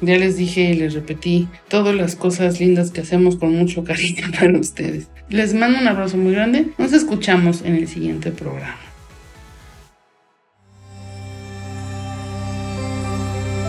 ya 0.01 0.17
les 0.19 0.37
dije 0.37 0.61
y 0.61 0.75
les 0.75 0.95
repetí 0.95 1.49
todas 1.69 1.95
las 1.95 2.17
cosas 2.17 2.61
lindas 2.61 2.91
que 2.91 3.01
hacemos 3.01 3.37
con 3.37 3.55
mucho 3.55 3.85
cariño 3.85 4.27
para 4.39 4.59
ustedes. 4.59 5.09
Les 5.29 5.55
mando 5.55 5.79
un 5.79 5.89
abrazo 5.89 6.17
muy 6.17 6.33
grande. 6.33 6.69
Nos 6.79 6.93
escuchamos 6.93 7.63
en 7.63 7.77
el 7.77 7.89
siguiente 7.89 8.31
programa. 8.31 8.77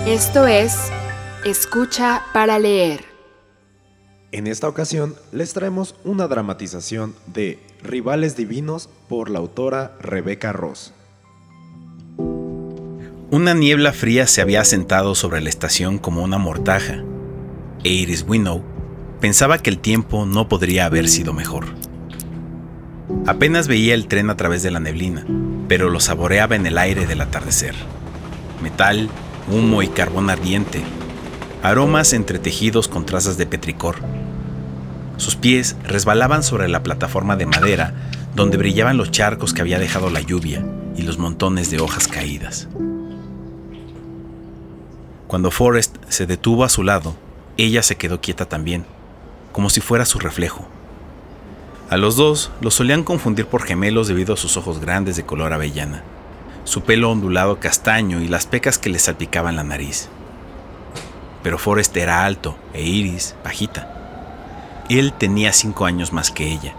Esto 0.06 0.48
es 0.48 0.78
Escucha 1.46 2.24
para 2.34 2.60
leer. 2.60 3.06
En 4.32 4.48
esta 4.48 4.68
ocasión 4.68 5.16
les 5.32 5.54
traemos 5.54 5.96
una 6.04 6.28
dramatización 6.28 7.16
de 7.28 7.60
Rivales 7.84 8.36
Divinos 8.36 8.90
por 9.08 9.30
la 9.30 9.40
autora 9.40 9.96
Rebecca 10.02 10.52
Ross. 10.52 10.94
Una 13.30 13.54
niebla 13.54 13.92
fría 13.92 14.26
se 14.26 14.42
había 14.42 14.62
asentado 14.62 15.14
sobre 15.14 15.42
la 15.42 15.50
estación 15.50 15.98
como 15.98 16.24
una 16.24 16.38
mortaja, 16.38 17.04
e 17.84 17.90
Iris 17.90 18.24
Winnow 18.26 18.64
pensaba 19.20 19.58
que 19.58 19.70
el 19.70 19.80
tiempo 19.80 20.26
no 20.26 20.48
podría 20.48 20.86
haber 20.86 21.10
sido 21.10 21.34
mejor. 21.34 21.66
Apenas 23.26 23.68
veía 23.68 23.96
el 23.96 24.08
tren 24.08 24.30
a 24.30 24.38
través 24.38 24.64
de 24.64 24.72
la 24.72 24.80
neblina, 24.80 25.26
pero 25.68 25.90
lo 25.90 26.00
saboreaba 26.00 26.56
en 26.56 26.66
el 26.68 26.78
aire 26.78 27.06
del 27.06 27.20
atardecer. 27.20 27.76
Metal, 28.64 29.10
humo 29.52 29.82
y 29.82 29.90
carbón 29.90 30.30
ardiente, 30.30 30.82
aromas 31.64 32.14
entretejidos 32.14 32.88
con 32.88 33.06
trazas 33.06 33.38
de 33.38 33.46
petricor. 33.46 33.98
Sus 35.18 35.36
pies 35.36 35.76
resbalaban 35.84 36.44
sobre 36.44 36.70
la 36.70 36.82
plataforma 36.82 37.36
de 37.36 37.46
madera 37.46 37.94
donde 38.36 38.56
brillaban 38.56 38.96
los 38.96 39.12
charcos 39.12 39.54
que 39.54 39.60
había 39.60 39.80
dejado 39.80 40.10
la 40.10 40.22
lluvia 40.22 40.66
y 40.96 41.02
los 41.02 41.18
montones 41.18 41.70
de 41.72 41.82
hojas 41.82 42.08
caídas. 42.08 42.70
Cuando 45.28 45.52
Forrest 45.52 45.98
se 46.08 46.26
detuvo 46.26 46.64
a 46.64 46.70
su 46.70 46.84
lado, 46.84 47.16
ella 47.58 47.84
se 47.84 47.98
quedó 47.98 48.22
quieta 48.22 48.46
también, 48.46 48.86
como 49.52 49.70
si 49.70 49.82
fuera 49.82 50.06
su 50.06 50.20
reflejo. 50.20 50.66
A 51.90 51.98
los 51.98 52.16
dos 52.16 52.50
los 52.62 52.74
solían 52.74 53.04
confundir 53.04 53.46
por 53.46 53.64
gemelos 53.64 54.08
debido 54.08 54.36
a 54.36 54.38
sus 54.38 54.56
ojos 54.56 54.80
grandes 54.80 55.18
de 55.18 55.26
color 55.26 55.52
avellana, 55.52 56.04
su 56.64 56.82
pelo 56.82 57.12
ondulado 57.12 57.60
castaño 57.60 58.22
y 58.22 58.30
las 58.30 58.46
pecas 58.46 58.78
que 58.78 58.90
le 58.90 59.00
salpicaban 59.00 59.58
la 59.58 59.66
nariz. 59.66 60.08
Pero 61.44 61.58
Forrest 61.58 61.96
era 61.98 62.26
alto 62.26 62.58
e 62.74 62.84
Iris 62.84 63.36
bajita. 63.44 63.94
Él 64.90 65.12
tenía 65.12 65.52
cinco 65.52 65.86
años 65.86 66.14
más 66.14 66.32
que 66.32 66.50
ella, 66.50 66.74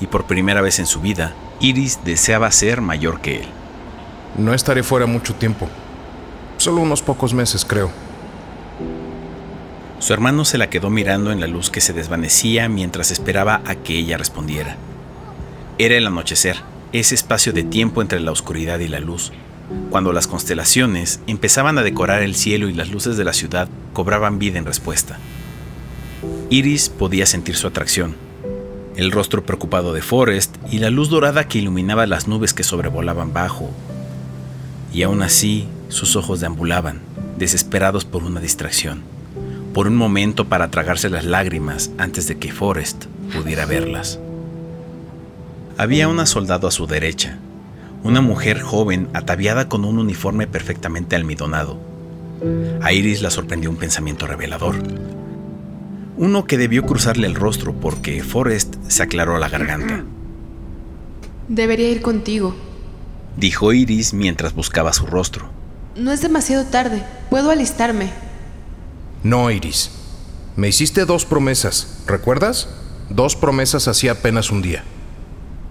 y 0.00 0.06
por 0.06 0.24
primera 0.24 0.62
vez 0.62 0.78
en 0.78 0.86
su 0.86 1.02
vida, 1.02 1.34
Iris 1.60 2.00
deseaba 2.04 2.50
ser 2.52 2.80
mayor 2.80 3.20
que 3.20 3.42
él. 3.42 3.48
No 4.38 4.54
estaré 4.54 4.82
fuera 4.82 5.04
mucho 5.04 5.34
tiempo, 5.34 5.68
Solo 6.62 6.80
unos 6.80 7.02
pocos 7.02 7.34
meses, 7.34 7.64
creo. 7.64 7.90
Su 9.98 10.12
hermano 10.12 10.44
se 10.44 10.58
la 10.58 10.70
quedó 10.70 10.90
mirando 10.90 11.32
en 11.32 11.40
la 11.40 11.48
luz 11.48 11.70
que 11.70 11.80
se 11.80 11.92
desvanecía 11.92 12.68
mientras 12.68 13.10
esperaba 13.10 13.62
a 13.64 13.74
que 13.74 13.98
ella 13.98 14.16
respondiera. 14.16 14.76
Era 15.78 15.96
el 15.96 16.06
anochecer, 16.06 16.58
ese 16.92 17.16
espacio 17.16 17.52
de 17.52 17.64
tiempo 17.64 18.00
entre 18.00 18.20
la 18.20 18.30
oscuridad 18.30 18.78
y 18.78 18.86
la 18.86 19.00
luz, 19.00 19.32
cuando 19.90 20.12
las 20.12 20.28
constelaciones 20.28 21.18
empezaban 21.26 21.78
a 21.78 21.82
decorar 21.82 22.22
el 22.22 22.36
cielo 22.36 22.68
y 22.68 22.74
las 22.74 22.90
luces 22.90 23.16
de 23.16 23.24
la 23.24 23.32
ciudad 23.32 23.68
cobraban 23.92 24.38
vida 24.38 24.60
en 24.60 24.64
respuesta. 24.64 25.18
Iris 26.48 26.90
podía 26.90 27.26
sentir 27.26 27.56
su 27.56 27.66
atracción, 27.66 28.14
el 28.94 29.10
rostro 29.10 29.44
preocupado 29.44 29.92
de 29.92 30.02
Forrest 30.02 30.54
y 30.70 30.78
la 30.78 30.90
luz 30.90 31.08
dorada 31.08 31.48
que 31.48 31.58
iluminaba 31.58 32.06
las 32.06 32.28
nubes 32.28 32.54
que 32.54 32.62
sobrevolaban 32.62 33.32
bajo. 33.32 33.68
Y 34.94 35.02
aún 35.02 35.22
así, 35.22 35.66
sus 35.92 36.16
ojos 36.16 36.40
deambulaban, 36.40 37.00
desesperados 37.36 38.06
por 38.06 38.24
una 38.24 38.40
distracción, 38.40 39.02
por 39.74 39.86
un 39.86 39.94
momento 39.94 40.48
para 40.48 40.70
tragarse 40.70 41.10
las 41.10 41.26
lágrimas 41.26 41.90
antes 41.98 42.26
de 42.26 42.38
que 42.38 42.50
Forrest 42.50 43.04
pudiera 43.34 43.66
verlas. 43.66 44.18
Había 45.76 46.08
una 46.08 46.24
soldado 46.24 46.66
a 46.66 46.70
su 46.70 46.86
derecha, 46.86 47.38
una 48.02 48.22
mujer 48.22 48.60
joven 48.60 49.08
ataviada 49.12 49.68
con 49.68 49.84
un 49.84 49.98
uniforme 49.98 50.46
perfectamente 50.46 51.14
almidonado. 51.14 51.78
A 52.80 52.92
Iris 52.92 53.20
la 53.20 53.30
sorprendió 53.30 53.68
un 53.68 53.76
pensamiento 53.76 54.26
revelador. 54.26 54.76
Uno 56.16 56.46
que 56.46 56.56
debió 56.56 56.84
cruzarle 56.86 57.26
el 57.26 57.34
rostro 57.34 57.74
porque 57.74 58.22
Forrest 58.22 58.76
se 58.88 59.02
aclaró 59.02 59.38
la 59.38 59.50
garganta. 59.50 60.04
Debería 61.48 61.90
ir 61.90 62.00
contigo, 62.00 62.54
dijo 63.36 63.74
Iris 63.74 64.14
mientras 64.14 64.54
buscaba 64.54 64.94
su 64.94 65.04
rostro. 65.06 65.61
No 65.96 66.10
es 66.10 66.22
demasiado 66.22 66.64
tarde. 66.64 67.02
Puedo 67.28 67.50
alistarme. 67.50 68.10
No, 69.22 69.50
Iris. 69.50 69.90
Me 70.56 70.68
hiciste 70.68 71.04
dos 71.04 71.24
promesas, 71.24 72.02
¿recuerdas? 72.06 72.68
Dos 73.10 73.36
promesas 73.36 73.88
hacía 73.88 74.12
apenas 74.12 74.50
un 74.50 74.62
día. 74.62 74.84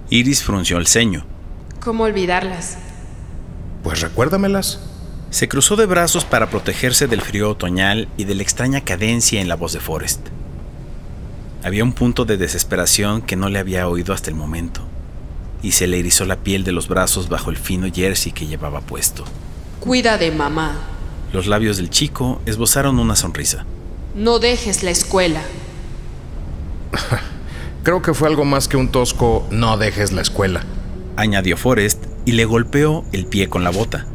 Iris 0.09 0.43
frunció 0.43 0.77
el 0.77 0.87
ceño. 0.87 1.25
¿Cómo 1.79 2.03
olvidarlas? 2.03 2.77
Pues 3.83 4.01
recuérdamelas. 4.01 4.79
Se 5.31 5.47
cruzó 5.47 5.75
de 5.75 5.85
brazos 5.85 6.25
para 6.25 6.49
protegerse 6.49 7.07
del 7.07 7.21
frío 7.21 7.49
otoñal 7.49 8.07
y 8.17 8.25
de 8.25 8.35
la 8.35 8.43
extraña 8.43 8.81
cadencia 8.81 9.41
en 9.41 9.47
la 9.47 9.55
voz 9.55 9.73
de 9.73 9.79
Forrest. 9.79 10.19
Había 11.63 11.83
un 11.83 11.93
punto 11.93 12.25
de 12.25 12.37
desesperación 12.37 13.21
que 13.21 13.35
no 13.35 13.49
le 13.49 13.59
había 13.59 13.87
oído 13.87 14.13
hasta 14.13 14.29
el 14.29 14.35
momento, 14.35 14.81
y 15.63 15.71
se 15.71 15.87
le 15.87 15.99
erizó 15.99 16.25
la 16.25 16.37
piel 16.37 16.63
de 16.63 16.71
los 16.73 16.87
brazos 16.87 17.29
bajo 17.29 17.49
el 17.49 17.57
fino 17.57 17.87
jersey 17.91 18.31
que 18.31 18.47
llevaba 18.47 18.81
puesto. 18.81 19.23
Cuida 19.81 20.19
de 20.19 20.29
mamá. 20.29 20.77
Los 21.33 21.47
labios 21.47 21.77
del 21.77 21.89
chico 21.89 22.39
esbozaron 22.45 22.99
una 22.99 23.15
sonrisa. 23.15 23.65
No 24.13 24.37
dejes 24.37 24.83
la 24.83 24.91
escuela. 24.91 25.41
Creo 27.83 28.03
que 28.03 28.13
fue 28.13 28.27
algo 28.27 28.45
más 28.45 28.67
que 28.67 28.77
un 28.77 28.91
tosco 28.91 29.47
no 29.49 29.77
dejes 29.77 30.11
la 30.11 30.21
escuela. 30.21 30.63
Añadió 31.17 31.57
Forrest 31.57 32.05
y 32.25 32.33
le 32.33 32.45
golpeó 32.45 33.05
el 33.11 33.25
pie 33.25 33.49
con 33.49 33.63
la 33.63 33.71
bota. 33.71 34.05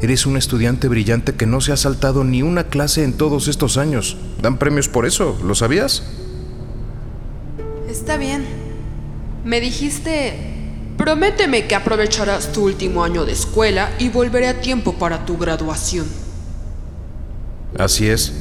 Eres 0.00 0.26
un 0.26 0.36
estudiante 0.36 0.86
brillante 0.86 1.34
que 1.34 1.44
no 1.44 1.60
se 1.60 1.72
ha 1.72 1.76
saltado 1.76 2.22
ni 2.22 2.42
una 2.42 2.68
clase 2.68 3.02
en 3.02 3.14
todos 3.14 3.48
estos 3.48 3.78
años. 3.78 4.16
Dan 4.40 4.58
premios 4.58 4.88
por 4.88 5.06
eso, 5.06 5.36
¿lo 5.44 5.56
sabías? 5.56 6.04
Está 7.88 8.16
bien. 8.16 8.44
Me 9.44 9.60
dijiste 9.60 10.59
Prométeme 11.00 11.66
que 11.66 11.74
aprovecharás 11.74 12.52
tu 12.52 12.66
último 12.66 13.02
año 13.02 13.24
de 13.24 13.32
escuela 13.32 13.90
y 13.98 14.10
volveré 14.10 14.48
a 14.48 14.60
tiempo 14.60 14.98
para 14.98 15.24
tu 15.24 15.38
graduación. 15.38 16.06
Así 17.78 18.06
es, 18.06 18.34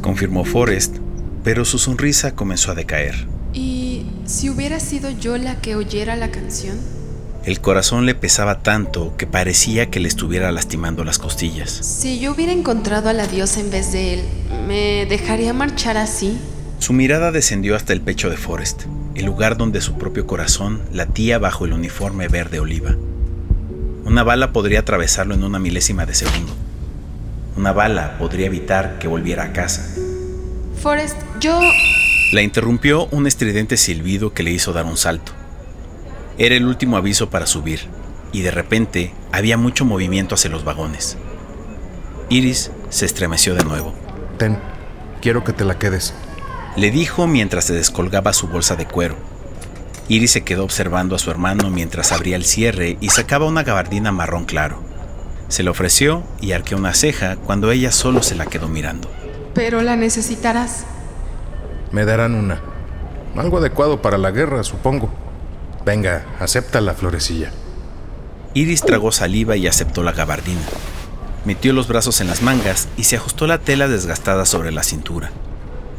confirmó 0.00 0.44
Forrest, 0.44 0.98
pero 1.42 1.64
su 1.64 1.76
sonrisa 1.76 2.36
comenzó 2.36 2.70
a 2.70 2.76
decaer. 2.76 3.26
¿Y 3.52 4.06
si 4.26 4.48
hubiera 4.48 4.78
sido 4.78 5.10
yo 5.10 5.36
la 5.38 5.60
que 5.60 5.74
oyera 5.74 6.14
la 6.14 6.30
canción? 6.30 6.78
El 7.44 7.60
corazón 7.60 8.06
le 8.06 8.14
pesaba 8.14 8.62
tanto 8.62 9.16
que 9.16 9.26
parecía 9.26 9.90
que 9.90 9.98
le 9.98 10.06
estuviera 10.06 10.52
lastimando 10.52 11.02
las 11.02 11.18
costillas. 11.18 11.72
Si 11.72 12.20
yo 12.20 12.30
hubiera 12.30 12.52
encontrado 12.52 13.08
a 13.08 13.12
la 13.12 13.26
diosa 13.26 13.58
en 13.58 13.72
vez 13.72 13.90
de 13.90 14.14
él, 14.14 14.22
¿me 14.68 15.04
dejaría 15.06 15.52
marchar 15.52 15.96
así? 15.96 16.38
Su 16.78 16.92
mirada 16.92 17.32
descendió 17.32 17.74
hasta 17.74 17.92
el 17.92 18.02
pecho 18.02 18.30
de 18.30 18.36
Forrest 18.36 18.84
el 19.14 19.26
lugar 19.26 19.56
donde 19.56 19.80
su 19.80 19.96
propio 19.96 20.26
corazón 20.26 20.82
latía 20.92 21.38
bajo 21.38 21.64
el 21.64 21.72
uniforme 21.72 22.28
verde 22.28 22.60
oliva. 22.60 22.96
Una 24.04 24.22
bala 24.22 24.52
podría 24.52 24.80
atravesarlo 24.80 25.34
en 25.34 25.44
una 25.44 25.58
milésima 25.58 26.04
de 26.04 26.14
segundo. 26.14 26.52
Una 27.56 27.72
bala 27.72 28.18
podría 28.18 28.46
evitar 28.46 28.98
que 28.98 29.08
volviera 29.08 29.44
a 29.44 29.52
casa. 29.52 29.86
Forrest, 30.82 31.16
yo... 31.40 31.60
La 32.32 32.42
interrumpió 32.42 33.06
un 33.06 33.26
estridente 33.26 33.76
silbido 33.76 34.34
que 34.34 34.42
le 34.42 34.50
hizo 34.50 34.72
dar 34.72 34.86
un 34.86 34.96
salto. 34.96 35.32
Era 36.36 36.56
el 36.56 36.66
último 36.66 36.96
aviso 36.96 37.30
para 37.30 37.46
subir, 37.46 37.80
y 38.32 38.42
de 38.42 38.50
repente 38.50 39.14
había 39.30 39.56
mucho 39.56 39.84
movimiento 39.84 40.34
hacia 40.34 40.50
los 40.50 40.64
vagones. 40.64 41.16
Iris 42.28 42.72
se 42.88 43.06
estremeció 43.06 43.54
de 43.54 43.64
nuevo. 43.64 43.94
Ten, 44.38 44.58
quiero 45.20 45.44
que 45.44 45.52
te 45.52 45.64
la 45.64 45.78
quedes. 45.78 46.12
Le 46.76 46.90
dijo 46.90 47.28
mientras 47.28 47.66
se 47.66 47.72
descolgaba 47.72 48.32
su 48.32 48.48
bolsa 48.48 48.74
de 48.74 48.86
cuero. 48.86 49.16
Iris 50.08 50.32
se 50.32 50.42
quedó 50.42 50.64
observando 50.64 51.14
a 51.14 51.18
su 51.20 51.30
hermano 51.30 51.70
mientras 51.70 52.10
abría 52.10 52.34
el 52.34 52.44
cierre 52.44 52.98
y 53.00 53.10
sacaba 53.10 53.46
una 53.46 53.62
gabardina 53.62 54.10
marrón 54.10 54.44
claro. 54.44 54.82
Se 55.48 55.62
le 55.62 55.70
ofreció 55.70 56.24
y 56.40 56.52
arqueó 56.52 56.76
una 56.76 56.92
ceja 56.92 57.36
cuando 57.36 57.70
ella 57.70 57.92
solo 57.92 58.22
se 58.22 58.34
la 58.34 58.46
quedó 58.46 58.68
mirando. 58.68 59.08
Pero 59.54 59.82
la 59.82 59.94
necesitarás. 59.94 60.84
Me 61.92 62.04
darán 62.04 62.34
una. 62.34 62.60
Algo 63.36 63.58
adecuado 63.58 64.02
para 64.02 64.18
la 64.18 64.32
guerra, 64.32 64.64
supongo. 64.64 65.10
Venga, 65.84 66.26
acepta 66.40 66.80
la 66.80 66.94
florecilla. 66.94 67.52
Iris 68.52 68.82
tragó 68.82 69.12
saliva 69.12 69.56
y 69.56 69.68
aceptó 69.68 70.02
la 70.02 70.12
gabardina. 70.12 70.62
Metió 71.44 71.72
los 71.72 71.86
brazos 71.86 72.20
en 72.20 72.26
las 72.26 72.42
mangas 72.42 72.88
y 72.96 73.04
se 73.04 73.16
ajustó 73.16 73.46
la 73.46 73.58
tela 73.58 73.86
desgastada 73.86 74.44
sobre 74.44 74.72
la 74.72 74.82
cintura. 74.82 75.30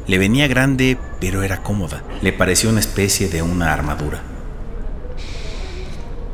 Le 0.07 0.17
venía 0.19 0.47
grande, 0.47 0.97
pero 1.19 1.41
era 1.41 1.63
cómoda. 1.63 2.03
Le 2.21 2.31
pareció 2.31 2.69
una 2.69 2.79
especie 2.79 3.27
de 3.27 3.41
una 3.41 3.73
armadura. 3.73 4.21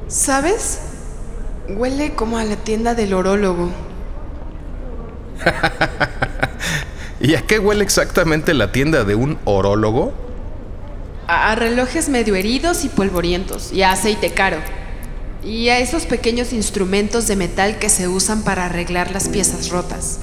¿Sabes? 0.07 0.79
Huele 1.69 2.13
como 2.13 2.37
a 2.37 2.43
la 2.43 2.57
tienda 2.57 2.95
del 2.95 3.13
orólogo. 3.13 3.71
¿Y 7.21 7.35
a 7.35 7.41
qué 7.43 7.59
huele 7.59 7.83
exactamente 7.83 8.53
la 8.53 8.73
tienda 8.73 9.05
de 9.05 9.15
un 9.15 9.39
orólogo? 9.45 10.11
A, 11.27 11.51
a 11.51 11.55
relojes 11.55 12.09
medio 12.09 12.35
heridos 12.35 12.83
y 12.83 12.89
polvorientos, 12.89 13.71
y 13.71 13.83
a 13.83 13.93
aceite 13.93 14.31
caro. 14.31 14.57
Y 15.45 15.69
a 15.69 15.79
esos 15.79 16.05
pequeños 16.05 16.51
instrumentos 16.51 17.27
de 17.27 17.37
metal 17.37 17.79
que 17.79 17.89
se 17.89 18.09
usan 18.09 18.43
para 18.43 18.65
arreglar 18.65 19.11
las 19.11 19.29
piezas 19.29 19.69
rotas. 19.69 20.19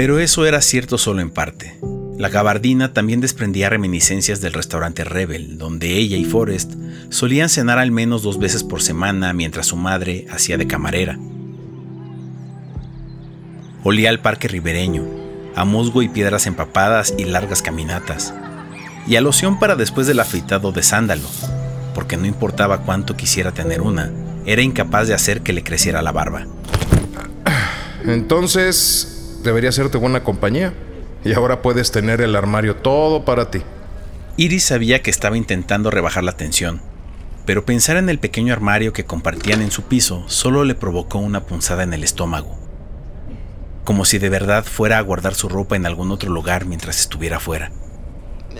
Pero 0.00 0.18
eso 0.18 0.46
era 0.46 0.62
cierto 0.62 0.96
solo 0.96 1.20
en 1.20 1.28
parte. 1.28 1.78
La 2.16 2.30
gabardina 2.30 2.94
también 2.94 3.20
desprendía 3.20 3.68
reminiscencias 3.68 4.40
del 4.40 4.54
restaurante 4.54 5.04
Rebel, 5.04 5.58
donde 5.58 5.98
ella 5.98 6.16
y 6.16 6.24
Forrest 6.24 6.72
solían 7.10 7.50
cenar 7.50 7.78
al 7.78 7.90
menos 7.90 8.22
dos 8.22 8.38
veces 8.38 8.64
por 8.64 8.80
semana 8.80 9.34
mientras 9.34 9.66
su 9.66 9.76
madre 9.76 10.24
hacía 10.30 10.56
de 10.56 10.66
camarera. 10.66 11.18
Olía 13.84 14.08
al 14.08 14.20
parque 14.20 14.48
ribereño, 14.48 15.04
a 15.54 15.66
musgo 15.66 16.00
y 16.00 16.08
piedras 16.08 16.46
empapadas 16.46 17.12
y 17.18 17.24
largas 17.24 17.60
caminatas, 17.60 18.32
y 19.06 19.16
a 19.16 19.20
loción 19.20 19.58
para 19.58 19.76
después 19.76 20.06
del 20.06 20.20
afeitado 20.20 20.72
de 20.72 20.82
sándalo, 20.82 21.28
porque 21.94 22.16
no 22.16 22.24
importaba 22.24 22.84
cuánto 22.84 23.18
quisiera 23.18 23.52
tener 23.52 23.82
una, 23.82 24.10
era 24.46 24.62
incapaz 24.62 25.08
de 25.08 25.12
hacer 25.12 25.42
que 25.42 25.52
le 25.52 25.62
creciera 25.62 26.00
la 26.00 26.12
barba. 26.12 26.46
Entonces, 28.06 29.19
debería 29.42 29.72
serte 29.72 29.98
buena 29.98 30.24
compañía. 30.24 30.72
Y 31.24 31.34
ahora 31.34 31.60
puedes 31.60 31.90
tener 31.90 32.20
el 32.20 32.34
armario 32.34 32.76
todo 32.76 33.24
para 33.24 33.50
ti. 33.50 33.62
Iris 34.36 34.64
sabía 34.64 35.02
que 35.02 35.10
estaba 35.10 35.36
intentando 35.36 35.90
rebajar 35.90 36.24
la 36.24 36.32
tensión, 36.32 36.80
pero 37.44 37.66
pensar 37.66 37.98
en 37.98 38.08
el 38.08 38.18
pequeño 38.18 38.54
armario 38.54 38.92
que 38.94 39.04
compartían 39.04 39.60
en 39.60 39.70
su 39.70 39.82
piso 39.82 40.24
solo 40.28 40.64
le 40.64 40.74
provocó 40.74 41.18
una 41.18 41.44
punzada 41.44 41.82
en 41.82 41.92
el 41.92 42.04
estómago. 42.04 42.56
Como 43.84 44.06
si 44.06 44.18
de 44.18 44.30
verdad 44.30 44.64
fuera 44.64 44.96
a 44.96 45.02
guardar 45.02 45.34
su 45.34 45.48
ropa 45.48 45.76
en 45.76 45.84
algún 45.84 46.10
otro 46.10 46.30
lugar 46.30 46.64
mientras 46.64 47.00
estuviera 47.00 47.38
fuera. 47.38 47.70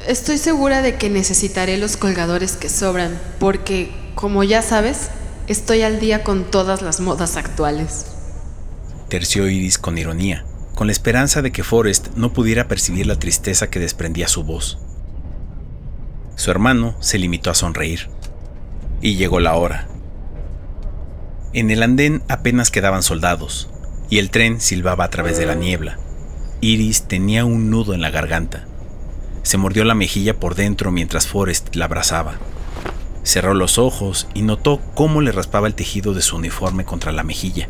Estoy 0.07 0.37
segura 0.37 0.83
de 0.83 0.97
que 0.97 1.09
necesitaré 1.09 1.79
los 1.79 1.97
colgadores 1.97 2.57
que 2.57 2.69
sobran, 2.69 3.19
porque, 3.39 3.91
como 4.15 4.45
ya 4.45 4.61
sabes, 4.61 5.11
estoy 5.47 5.83
al 5.83 5.99
día 5.99 6.25
con 6.25 6.45
todas 6.45 6.83
las 6.83 7.01
modas 7.01 7.37
actuales. 7.37 8.07
Terció 9.09 9.49
Iris 9.49 9.79
con 9.79 9.99
ironía 9.99 10.45
con 10.81 10.87
la 10.87 10.93
esperanza 10.93 11.43
de 11.43 11.53
que 11.53 11.63
Forrest 11.63 12.09
no 12.17 12.33
pudiera 12.33 12.67
percibir 12.67 13.07
la 13.07 13.19
tristeza 13.19 13.69
que 13.69 13.79
desprendía 13.79 14.29
su 14.29 14.45
voz. 14.45 14.79
Su 16.37 16.51
hermano 16.51 16.97
se 17.01 17.19
limitó 17.19 17.51
a 17.51 17.55
sonreír. 17.55 18.09
Y 19.03 19.17
llegó 19.17 19.41
la 19.41 19.57
hora. 19.57 19.89
En 21.53 21.71
el 21.71 21.83
andén 21.83 22.23
apenas 22.29 22.71
quedaban 22.71 23.03
soldados, 23.03 23.69
y 24.09 24.21
el 24.21 24.31
tren 24.31 24.59
silbaba 24.59 25.05
a 25.05 25.11
través 25.11 25.37
de 25.37 25.45
la 25.45 25.55
niebla. 25.55 25.99
Iris 26.63 27.03
tenía 27.03 27.45
un 27.45 27.69
nudo 27.69 27.93
en 27.93 28.01
la 28.01 28.09
garganta. 28.09 28.65
Se 29.43 29.59
mordió 29.59 29.85
la 29.85 29.95
mejilla 29.95 30.41
por 30.41 30.55
dentro 30.55 30.91
mientras 30.91 31.27
Forrest 31.27 31.77
la 31.77 31.85
abrazaba. 31.85 32.39
Cerró 33.23 33.53
los 33.53 33.77
ojos 33.77 34.29
y 34.33 34.41
notó 34.41 34.81
cómo 34.95 35.21
le 35.21 35.31
raspaba 35.31 35.67
el 35.67 35.75
tejido 35.75 36.15
de 36.15 36.23
su 36.23 36.37
uniforme 36.37 36.87
contra 36.87 37.13
la 37.13 37.23
mejilla 37.23 37.69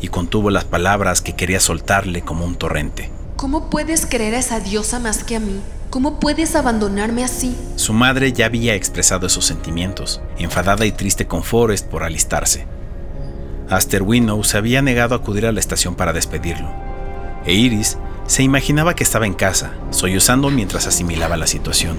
y 0.00 0.08
contuvo 0.08 0.50
las 0.50 0.64
palabras 0.64 1.20
que 1.20 1.34
quería 1.34 1.60
soltarle 1.60 2.22
como 2.22 2.44
un 2.44 2.56
torrente. 2.56 3.10
¿Cómo 3.36 3.70
puedes 3.70 4.06
querer 4.06 4.34
a 4.34 4.38
esa 4.38 4.60
diosa 4.60 4.98
más 4.98 5.24
que 5.24 5.36
a 5.36 5.40
mí? 5.40 5.60
¿Cómo 5.90 6.20
puedes 6.20 6.54
abandonarme 6.54 7.24
así? 7.24 7.56
Su 7.76 7.92
madre 7.92 8.32
ya 8.32 8.46
había 8.46 8.74
expresado 8.74 9.26
esos 9.26 9.44
sentimientos, 9.44 10.20
enfadada 10.38 10.84
y 10.84 10.92
triste 10.92 11.26
con 11.26 11.42
Forrest 11.42 11.86
por 11.86 12.02
alistarse. 12.02 12.66
Aster 13.70 14.02
Winnow 14.02 14.44
se 14.44 14.58
había 14.58 14.82
negado 14.82 15.14
a 15.14 15.18
acudir 15.18 15.46
a 15.46 15.52
la 15.52 15.60
estación 15.60 15.94
para 15.94 16.12
despedirlo, 16.12 16.70
e 17.44 17.54
Iris 17.54 17.96
se 18.26 18.42
imaginaba 18.42 18.94
que 18.94 19.04
estaba 19.04 19.26
en 19.26 19.34
casa, 19.34 19.72
sollozando 19.90 20.50
mientras 20.50 20.86
asimilaba 20.86 21.36
la 21.36 21.46
situación. 21.46 21.96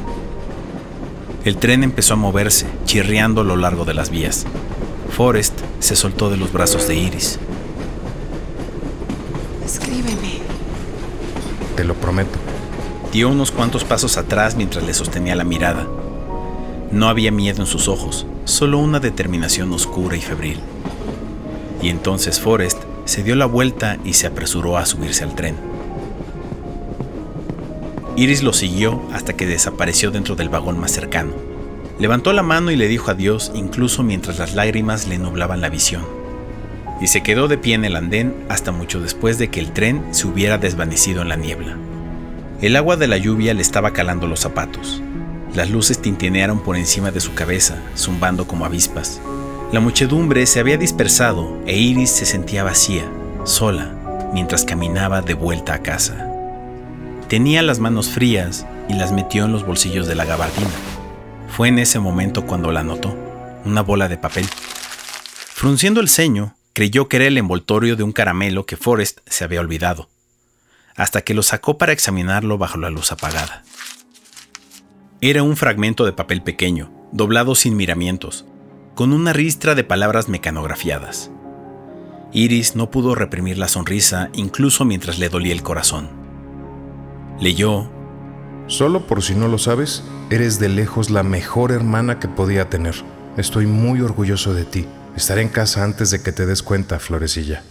El 1.44 1.58
tren 1.58 1.84
empezó 1.84 2.14
a 2.14 2.18
moverse, 2.18 2.68
chirriando 2.86 3.42
a 3.42 3.44
lo 3.44 3.56
largo 3.56 3.86
de 3.86 3.96
las 3.96 4.10
vías. 4.10 4.46
Forrest 5.16 5.60
se 5.80 5.96
soltó 5.96 6.30
de 6.30 6.38
los 6.38 6.52
brazos 6.52 6.88
de 6.88 6.96
Iris. 6.96 7.40
Escríbeme. 9.69 10.39
Te 11.75 11.84
lo 11.84 11.93
prometo. 11.93 12.39
Dio 13.12 13.29
unos 13.29 13.51
cuantos 13.51 13.84
pasos 13.84 14.17
atrás 14.17 14.55
mientras 14.55 14.84
le 14.84 14.95
sostenía 14.95 15.36
la 15.36 15.43
mirada. 15.43 15.86
No 16.91 17.08
había 17.08 17.32
miedo 17.32 17.62
en 17.62 17.67
sus 17.67 17.88
ojos, 17.88 18.25
solo 18.45 18.79
una 18.79 18.99
determinación 18.99 19.71
oscura 19.71 20.17
y 20.17 20.21
febril. 20.21 20.60
Y 21.84 21.89
entonces 21.89 22.39
Forrest 22.39 22.82
se 23.05 23.21
dio 23.21 23.36
la 23.36 23.45
vuelta 23.45 23.99
y 24.03 24.13
se 24.13 24.25
apresuró 24.25 24.75
a 24.75 24.88
subirse 24.88 25.23
al 25.23 25.36
tren. 25.36 25.55
Iris 28.15 28.41
lo 28.41 28.53
siguió 28.53 29.03
hasta 29.13 29.34
que 29.34 29.45
desapareció 29.45 30.10
dentro 30.10 30.36
del 30.36 30.49
vagón 30.49 30.79
más 30.79 30.93
cercano. 30.93 31.34
Levantó 31.99 32.34
la 32.34 32.41
mano 32.41 32.71
y 32.71 32.75
le 32.75 32.88
dijo 32.88 33.12
adiós 33.12 33.51
incluso 33.53 34.01
mientras 34.01 34.39
las 34.39 34.55
lágrimas 34.55 35.05
le 35.05 35.19
nublaban 35.19 35.62
la 35.62 35.69
visión 35.69 36.18
y 37.02 37.08
se 37.08 37.24
quedó 37.24 37.48
de 37.48 37.58
pie 37.58 37.76
en 37.76 37.86
el 37.86 37.96
andén 37.96 38.36
hasta 38.50 38.72
mucho 38.72 39.00
después 39.00 39.38
de 39.38 39.50
que 39.50 39.60
el 39.60 39.72
tren 39.72 40.04
se 40.12 40.28
hubiera 40.28 40.58
desvanecido 40.58 41.22
en 41.22 41.30
la 41.30 41.36
niebla. 41.36 41.78
El 42.62 42.76
agua 42.76 42.98
de 42.98 43.08
la 43.08 43.18
lluvia 43.18 43.54
le 43.54 43.62
estaba 43.62 43.94
calando 43.94 44.28
los 44.28 44.42
zapatos. 44.42 45.02
Las 45.54 45.70
luces 45.70 46.02
tintinearon 46.02 46.62
por 46.62 46.76
encima 46.76 47.12
de 47.12 47.22
su 47.22 47.34
cabeza, 47.34 47.78
zumbando 47.96 48.48
como 48.48 48.66
avispas. 48.66 49.22
La 49.72 49.80
muchedumbre 49.80 50.46
se 50.46 50.60
había 50.60 50.78
dispersado 50.78 51.58
e 51.66 51.78
Iris 51.78 52.10
se 52.10 52.26
sentía 52.26 52.64
vacía, 52.64 53.10
sola, 53.46 54.30
mientras 54.34 54.66
caminaba 54.66 55.22
de 55.22 55.36
vuelta 55.36 55.76
a 55.76 55.82
casa. 55.82 56.28
Tenía 57.30 57.62
las 57.62 57.80
manos 57.80 58.10
frías 58.10 58.66
y 58.90 58.94
las 58.94 59.12
metió 59.12 59.46
en 59.46 59.52
los 59.52 59.66
bolsillos 59.66 60.08
de 60.08 60.16
la 60.16 60.26
gabardina. 60.26 60.70
Fue 61.48 61.68
en 61.68 61.80
ese 61.80 62.00
momento 62.00 62.46
cuando 62.46 62.72
la 62.72 62.84
notó, 62.84 63.16
una 63.66 63.82
bola 63.82 64.08
de 64.08 64.18
papel. 64.18 64.48
Frunciendo 65.54 66.02
el 66.02 66.10
ceño, 66.10 66.56
creyó 66.80 67.10
que 67.10 67.18
era 67.18 67.28
el 67.28 67.38
envoltorio 67.38 67.98
de 67.98 68.04
un 68.04 68.13
caramelo 68.13 68.65
que 68.65 68.78
Forrest 68.78 69.20
se 69.26 69.44
había 69.44 69.60
olvidado, 69.60 70.08
hasta 70.96 71.24
que 71.24 71.34
lo 71.34 71.44
sacó 71.44 71.78
para 71.78 71.92
examinarlo 71.92 72.58
bajo 72.58 72.78
la 72.78 72.89
luz 72.89 73.12
apagada. 73.12 73.63
Era 75.20 75.44
un 75.44 75.58
fragmento 75.58 76.06
de 76.06 76.13
papel 76.13 76.42
pequeño, 76.42 76.89
doblado 77.12 77.54
sin 77.56 77.76
miramientos, 77.76 78.46
con 78.96 79.12
una 79.12 79.34
ristra 79.34 79.76
de 79.76 79.84
palabras 79.84 80.30
mecanografiadas. 80.30 81.32
Iris 82.32 82.78
no 82.78 82.89
pudo 82.89 83.13
reprimir 83.13 83.58
la 83.58 83.68
sonrisa 83.68 84.30
incluso 84.32 84.86
mientras 84.86 85.20
le 85.20 85.28
dolía 85.28 85.52
el 85.52 85.63
corazón. 85.63 86.08
Leyó, 87.41 87.91
Solo 88.68 89.06
por 89.06 89.22
si 89.22 89.36
no 89.36 89.49
lo 89.49 89.58
sabes, 89.58 90.01
eres 90.30 90.60
de 90.60 90.70
lejos 90.70 91.10
la 91.10 91.24
mejor 91.24 91.74
hermana 91.74 92.20
que 92.20 92.30
podía 92.30 92.70
tener. 92.70 92.95
Estoy 93.36 93.66
muy 93.66 93.99
orgulloso 93.99 94.53
de 94.53 94.64
ti. 94.64 94.88
Estaré 95.16 95.41
en 95.41 95.49
casa 95.49 95.84
antes 95.84 96.12
de 96.12 96.22
que 96.22 96.32
te 96.32 96.45
des 96.45 96.64
cuenta, 96.64 96.99
Florecilla. 96.99 97.64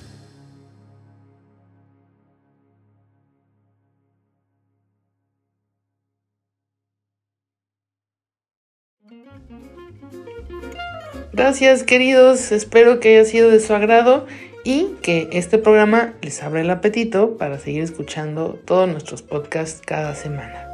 Gracias 11.33 11.85
queridos, 11.85 12.53
espero 12.53 13.01
que 13.01 13.17
haya 13.17 13.25
sido 13.25 13.51
de 13.51 13.61
su 13.61 13.73
agrado 13.73 14.27
y 14.65 14.89
que 15.03 15.29
este 15.33 15.57
programa 15.59 16.15
les 16.21 16.43
abra 16.43 16.61
el 16.61 16.71
apetito 16.71 17.39
para 17.39 17.59
seguir 17.59 17.83
escuchando 17.83 18.59
todos 18.65 18.89
nuestros 18.89 19.23
podcasts 19.23 19.81
cada 19.87 20.15
semana. 20.15 20.68